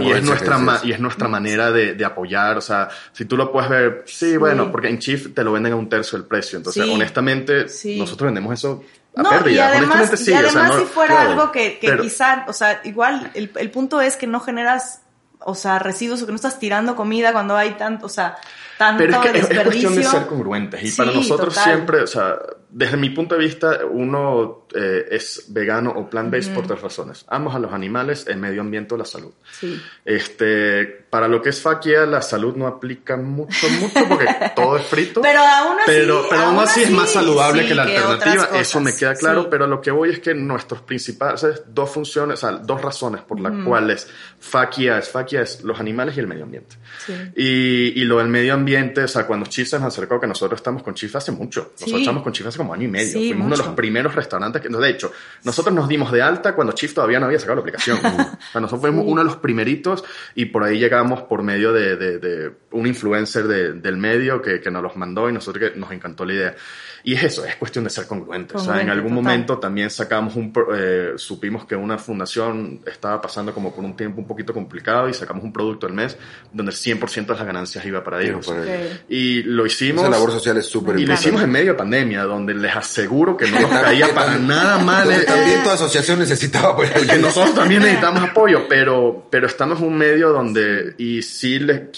[0.00, 2.58] y y nuestra, ma- y es nuestra manera de, de apoyar.
[2.58, 5.74] O sea, si tú lo puedes ver, sí, bueno, porque en Chief te lo venden
[5.74, 6.56] a un tercio del precio.
[6.56, 6.90] Entonces, Sí.
[6.92, 7.96] honestamente, Sí.
[7.96, 8.82] nosotros vendemos eso
[9.16, 9.54] a No, pérdida.
[9.54, 10.30] y además, sí.
[10.30, 11.30] y o sea, además no- si fuera claro.
[11.30, 15.02] algo que, que Pero- quizá, o sea, igual el, el punto es que no generas,
[15.40, 18.36] o sea, residuos o que no estás tirando comida cuando hay tanto, o sea,
[18.78, 19.88] tanto Pero es que es- es desperdicio.
[19.90, 20.82] cuestión de ser congruentes.
[20.82, 21.64] Y Sí, para nosotros total.
[21.64, 22.36] siempre, o sea,
[22.74, 27.26] desde mi punto de vista, uno eh, es vegano o plant-based por tres razones.
[27.28, 29.32] Ambos a los animales, el medio ambiente o la salud.
[29.50, 29.78] Sí.
[30.02, 34.86] Este, para lo que es faquia, la salud no aplica mucho, mucho porque todo es
[34.86, 35.20] frito.
[35.20, 38.58] Pero aún así, pero, pero aún así es más saludable sí, que la que alternativa,
[38.58, 39.48] eso me queda claro, sí.
[39.50, 43.38] pero lo que voy es que nuestros principales dos funciones, o sea, dos razones por
[43.38, 44.08] las cuales
[44.40, 46.76] faquia es faquia es los animales y el medio ambiente.
[47.36, 50.58] Y, y lo del medio ambiente, o sea, cuando Chief se nos acercó, que nosotros
[50.58, 53.28] estamos con Chief hace mucho, nosotros estamos con Chief hace como año y medio, Sí,
[53.28, 55.12] fuimos uno de los primeros restaurantes que, de hecho,
[55.44, 57.98] nosotros nos dimos de alta cuando Chief todavía no había sacado la aplicación.
[58.04, 60.04] o sea, nosotros fuimos uno de los primeritos
[60.34, 64.60] y por ahí llegamos por medio de, de, de un influencer de- del medio que,
[64.60, 66.54] que nos los mandó y nosotros que nos encantó la idea.
[67.04, 68.54] Y es eso, es cuestión de ser congruentes.
[68.54, 69.24] o sea, en Congruente, algún total.
[69.24, 74.20] momento también sacamos un, eh, supimos que una fundación estaba pasando como por un tiempo
[74.20, 76.16] un poquito complicado y sacamos un producto al mes
[76.52, 78.46] donde el 100% de las ganancias iba para ellos.
[78.46, 78.92] para ellos.
[79.00, 79.04] Ok.
[79.08, 80.02] Y lo hicimos.
[80.02, 83.36] Esa labor social es súper Y lo hicimos en medio de pandemia, donde les aseguro
[83.36, 85.08] que no nos caía para nada mal.
[85.26, 86.90] También tu asociación necesitaba apoyo.
[87.10, 91.90] que nosotros también necesitamos apoyo, pero, pero estamos en un medio donde, y sí les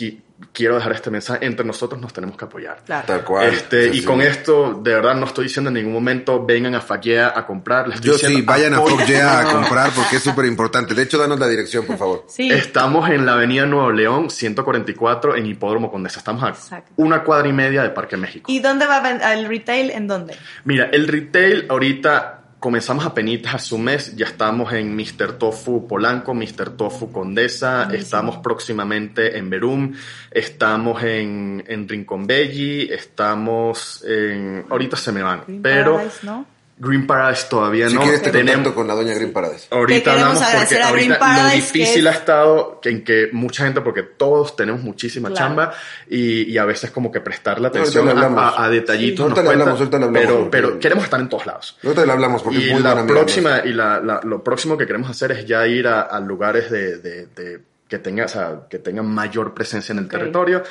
[0.53, 2.83] quiero dejar este mensaje, entre nosotros nos tenemos que apoyar.
[2.85, 3.05] Claro.
[3.07, 3.49] Tal cual.
[3.49, 4.05] Este, Sí, y sí.
[4.07, 7.87] con esto, de verdad, no estoy diciendo en ningún momento vengan a Faquea a comprar.
[7.89, 9.07] les estoy Yo sí, vayan a apoyen.
[9.07, 10.95] Yeah a comprar porque es súper importante.
[10.95, 12.25] De hecho, danos la dirección, por favor.
[12.29, 12.51] Sí.
[12.51, 16.19] Estamos en la avenida Nuevo León, 144, en Hipódromo Condesa.
[16.19, 16.91] Estamos a Exacto.
[16.97, 18.51] una cuadra y media de Parque México.
[18.51, 18.99] ¿Y dónde va
[19.33, 19.91] el retail?
[19.91, 20.37] ¿En dónde?
[20.65, 22.34] Mira, el retail ahorita
[22.65, 25.33] comenzamos a penitas a su mes, ya estamos en Mr.
[25.37, 26.71] Tofu Polanco, Mr.
[26.79, 28.03] Tofu Condesa, Buenísimo.
[28.03, 29.93] estamos próximamente en Verum,
[30.31, 34.65] estamos en, en Rincón Belli, estamos en...
[34.71, 36.47] Ahorita se me van, Green pero Paradise, ¿no?
[36.77, 38.01] Green Paradise todavía Si no.
[38.03, 39.69] quieres te tenemos, con la doña Green Paradise.
[39.71, 43.05] Ahorita hablamos porque agradecer a Green ahorita lo Paradise, que difícil es- ha estado en
[43.05, 45.47] que mucha gente, porque todos tenemos muchísima Claro.
[45.47, 45.75] chamba
[46.11, 49.29] y, y a veces como que prestarle atención le a, a- detallitos Sí.
[49.29, 51.79] Nos le cuesta, hablamos, hablamos, pero, porque- pero queremos estar en todos lados.
[51.85, 54.77] Ahorita le hablamos porque es Y muy buena la próxima, y la, la- lo próximo
[54.77, 58.29] que queremos hacer es ya ir a, a lugares de, de- de- que tenga, o
[58.29, 60.11] sea, que tengan mayor presencia en el Ok.
[60.11, 60.63] territorio.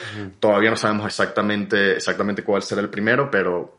[0.41, 3.77] Todavía no sabemos exactamente, exactamente cuál será el primero, pero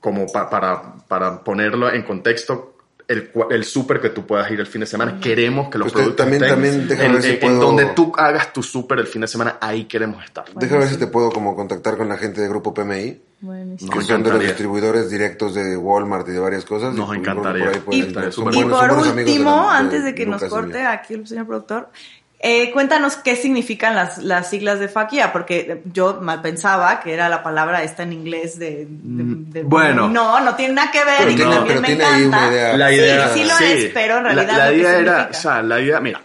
[0.00, 2.74] como pa- para, para ponerlo en contexto,
[3.06, 5.18] el, el súper que tú puedas ir el fin de semana.
[5.20, 7.40] Queremos que los Pues te- productos también- estén también déjame en, ver si en- en
[7.40, 10.44] puedo- donde tú hagas tu súper el fin de semana, ahí queremos estar.
[10.54, 13.90] Déjame ver si te puedo como contactar con la gente de Grupo PMI, Buenísimo.
[13.90, 16.94] que Nos son de los distribuidores directos de Walmart y de varias cosas.
[16.94, 17.72] Nos y, pues, encantaría.
[17.84, 21.26] por Y, por de último, la- de antes de que nos Lucas corte aquí el
[21.26, 21.88] señor productor,
[22.42, 27.28] eh, cuéntanos qué significan las, las siglas de Fakia, porque yo mal pensaba que era
[27.28, 28.86] la palabra esta en inglés de...
[28.88, 30.08] de- de- bueno.
[30.08, 32.22] No, no tiene nada que ver Pero y que tiene- también pero me tiene ahí
[32.24, 32.46] encanta.
[32.46, 32.76] una idea.
[32.78, 35.12] La Sí, idea, sí lo es, pero en La- realidad la, lo que idea era,
[35.18, 35.28] significa.
[35.30, 36.20] o sea, la idea, mira,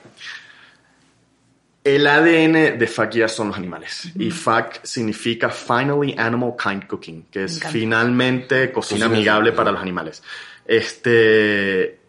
[1.84, 7.43] el ADN de Fakia son los animales y FAC significa Finally Animal Kind Cooking, que
[7.43, 9.51] es finalmente cocina amigable.
[9.51, 10.24] para los animales.
[10.66, 11.99] Este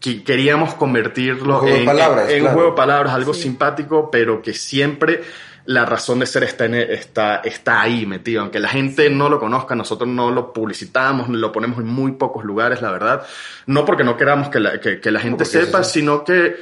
[0.00, 3.42] que- queríamos convertirlo Un en, palabras, en- en un juego de palabras, algo Sí.
[3.42, 5.22] simpático, pero que siempre
[5.66, 8.40] la razón de ser está, en- está, está ahí metido.
[8.40, 12.44] Aunque la gente no lo conozca, nosotros no lo publicitamos, lo ponemos en muy pocos
[12.44, 13.24] lugares, la verdad.
[13.66, 16.56] No porque no queramos que la, que, que la gente sepa, sino que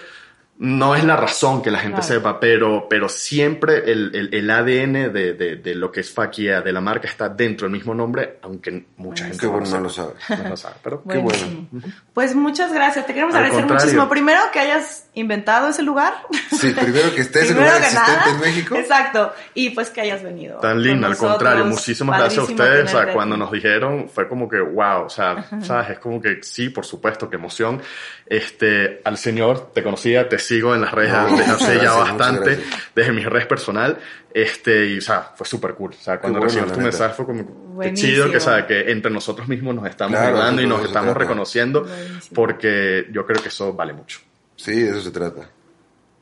[0.61, 2.15] no es la razón que la gente Claro.
[2.15, 6.61] sepa, pero, pero siempre el, el, el ADN de, de, de lo que es Fakia,
[6.63, 9.89] de la marca, está dentro del mismo nombre, aunque mucha gente Qué bueno, no lo
[9.89, 10.15] sabe.
[10.43, 11.69] No lo sabe, pero Qué bueno.
[12.13, 13.07] Pues muchas gracias.
[13.07, 13.85] Te queremos Al agradecer contrario.
[13.85, 14.09] muchísimo.
[14.09, 16.15] Primero que hayas inventado ese lugar.
[16.51, 18.31] Sí, primero que esté ese Primero lugar existente nada.
[18.33, 18.75] en México.
[18.77, 19.33] Exacto.
[19.55, 20.59] Y pues que hayas venido.
[20.59, 21.37] Tan linda, al nosotros.
[21.37, 22.85] contrario, muchísimas gracias a ustedes.
[22.85, 26.21] O sea, tenerte cuando nos dijeron, fue como que, wow, o sea, sabes, es como
[26.21, 27.81] que sí, por supuesto, qué emoción.
[28.27, 31.93] Este, al señor, te conocía, te sigo en las redes No, desde muchas hace ya
[31.93, 32.59] bastante,
[32.95, 33.99] desde mi red personal,
[34.33, 35.91] este, y, o sea, fue súper cool.
[35.91, 38.11] O sea, cuando bueno, recibimos la tu mensaje fue como, qué Buenísimo.
[38.13, 41.11] chido que, o sea, que entre nosotros mismos nos estamos Claro, ayudando y nos estamos
[41.13, 41.19] trata.
[41.21, 42.35] reconociendo, Buenísimo.
[42.35, 44.21] porque yo creo que eso vale mucho.
[44.57, 45.51] Sí, de eso se trata.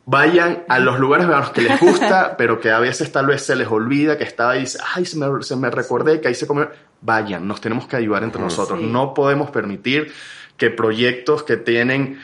[0.09, 3.57] Vayan a los lugares veganos que les gusta, pero que a veces tal vez se
[3.57, 6.35] les olvida que estaba ahí y dice, ay, se me, se me recordé que ahí
[6.35, 6.71] se comió.
[7.01, 8.79] Vayan, nos tenemos que ayudar entre nosotros.
[8.79, 8.87] Sí.
[8.87, 10.13] No podemos permitir
[10.57, 12.21] que proyectos que tienen,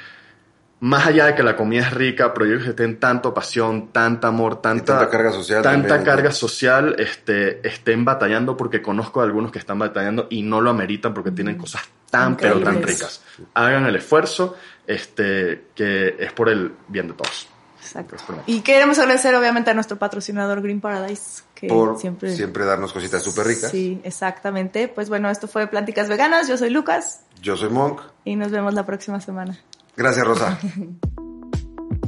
[0.83, 4.61] más allá de que la comida es rica, proyectos que tienen tanto pasión, tanta amor,
[4.61, 6.35] tanta, tanta carga social tanta también, carga ¿no?
[6.35, 11.14] social, este, estén batallando porque conozco a algunos que están batallando y no lo ameritan
[11.14, 12.97] porque tienen cosas tan, pero tan Increíbles.
[12.99, 13.22] ricas.
[13.55, 17.47] Hagan el esfuerzo, este, que es por el bien de todos.
[17.80, 18.16] Exacto.
[18.47, 21.45] Y queremos agradecer obviamente a nuestro patrocinador Green Paradise.
[21.55, 22.35] Que Por siempre...
[22.35, 23.70] siempre, darnos cositas súper ricas.
[23.70, 24.89] Sí, exactamente.
[24.89, 26.49] Pues bueno, esto fue Pláticas Veganas.
[26.49, 28.01] Yo soy Lucas Yo soy Monk.
[28.24, 29.57] y nos vemos la próxima semana.
[29.97, 30.59] Gracias, Rosa.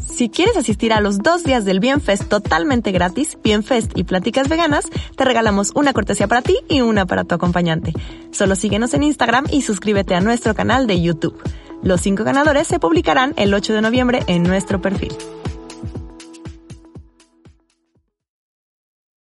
[0.01, 4.89] Si quieres asistir a los dos días del Bienfest totalmente gratis, Bienfest y Pláticas Veganas,
[5.16, 7.93] te regalamos una cortesía para ti y una para tu acompañante.
[8.30, 11.43] Solo síguenos en Instagram y suscríbete a nuestro canal de YouTube.
[11.82, 15.12] Los cinco ganadores se publicarán el 8 de noviembre en nuestro perfil.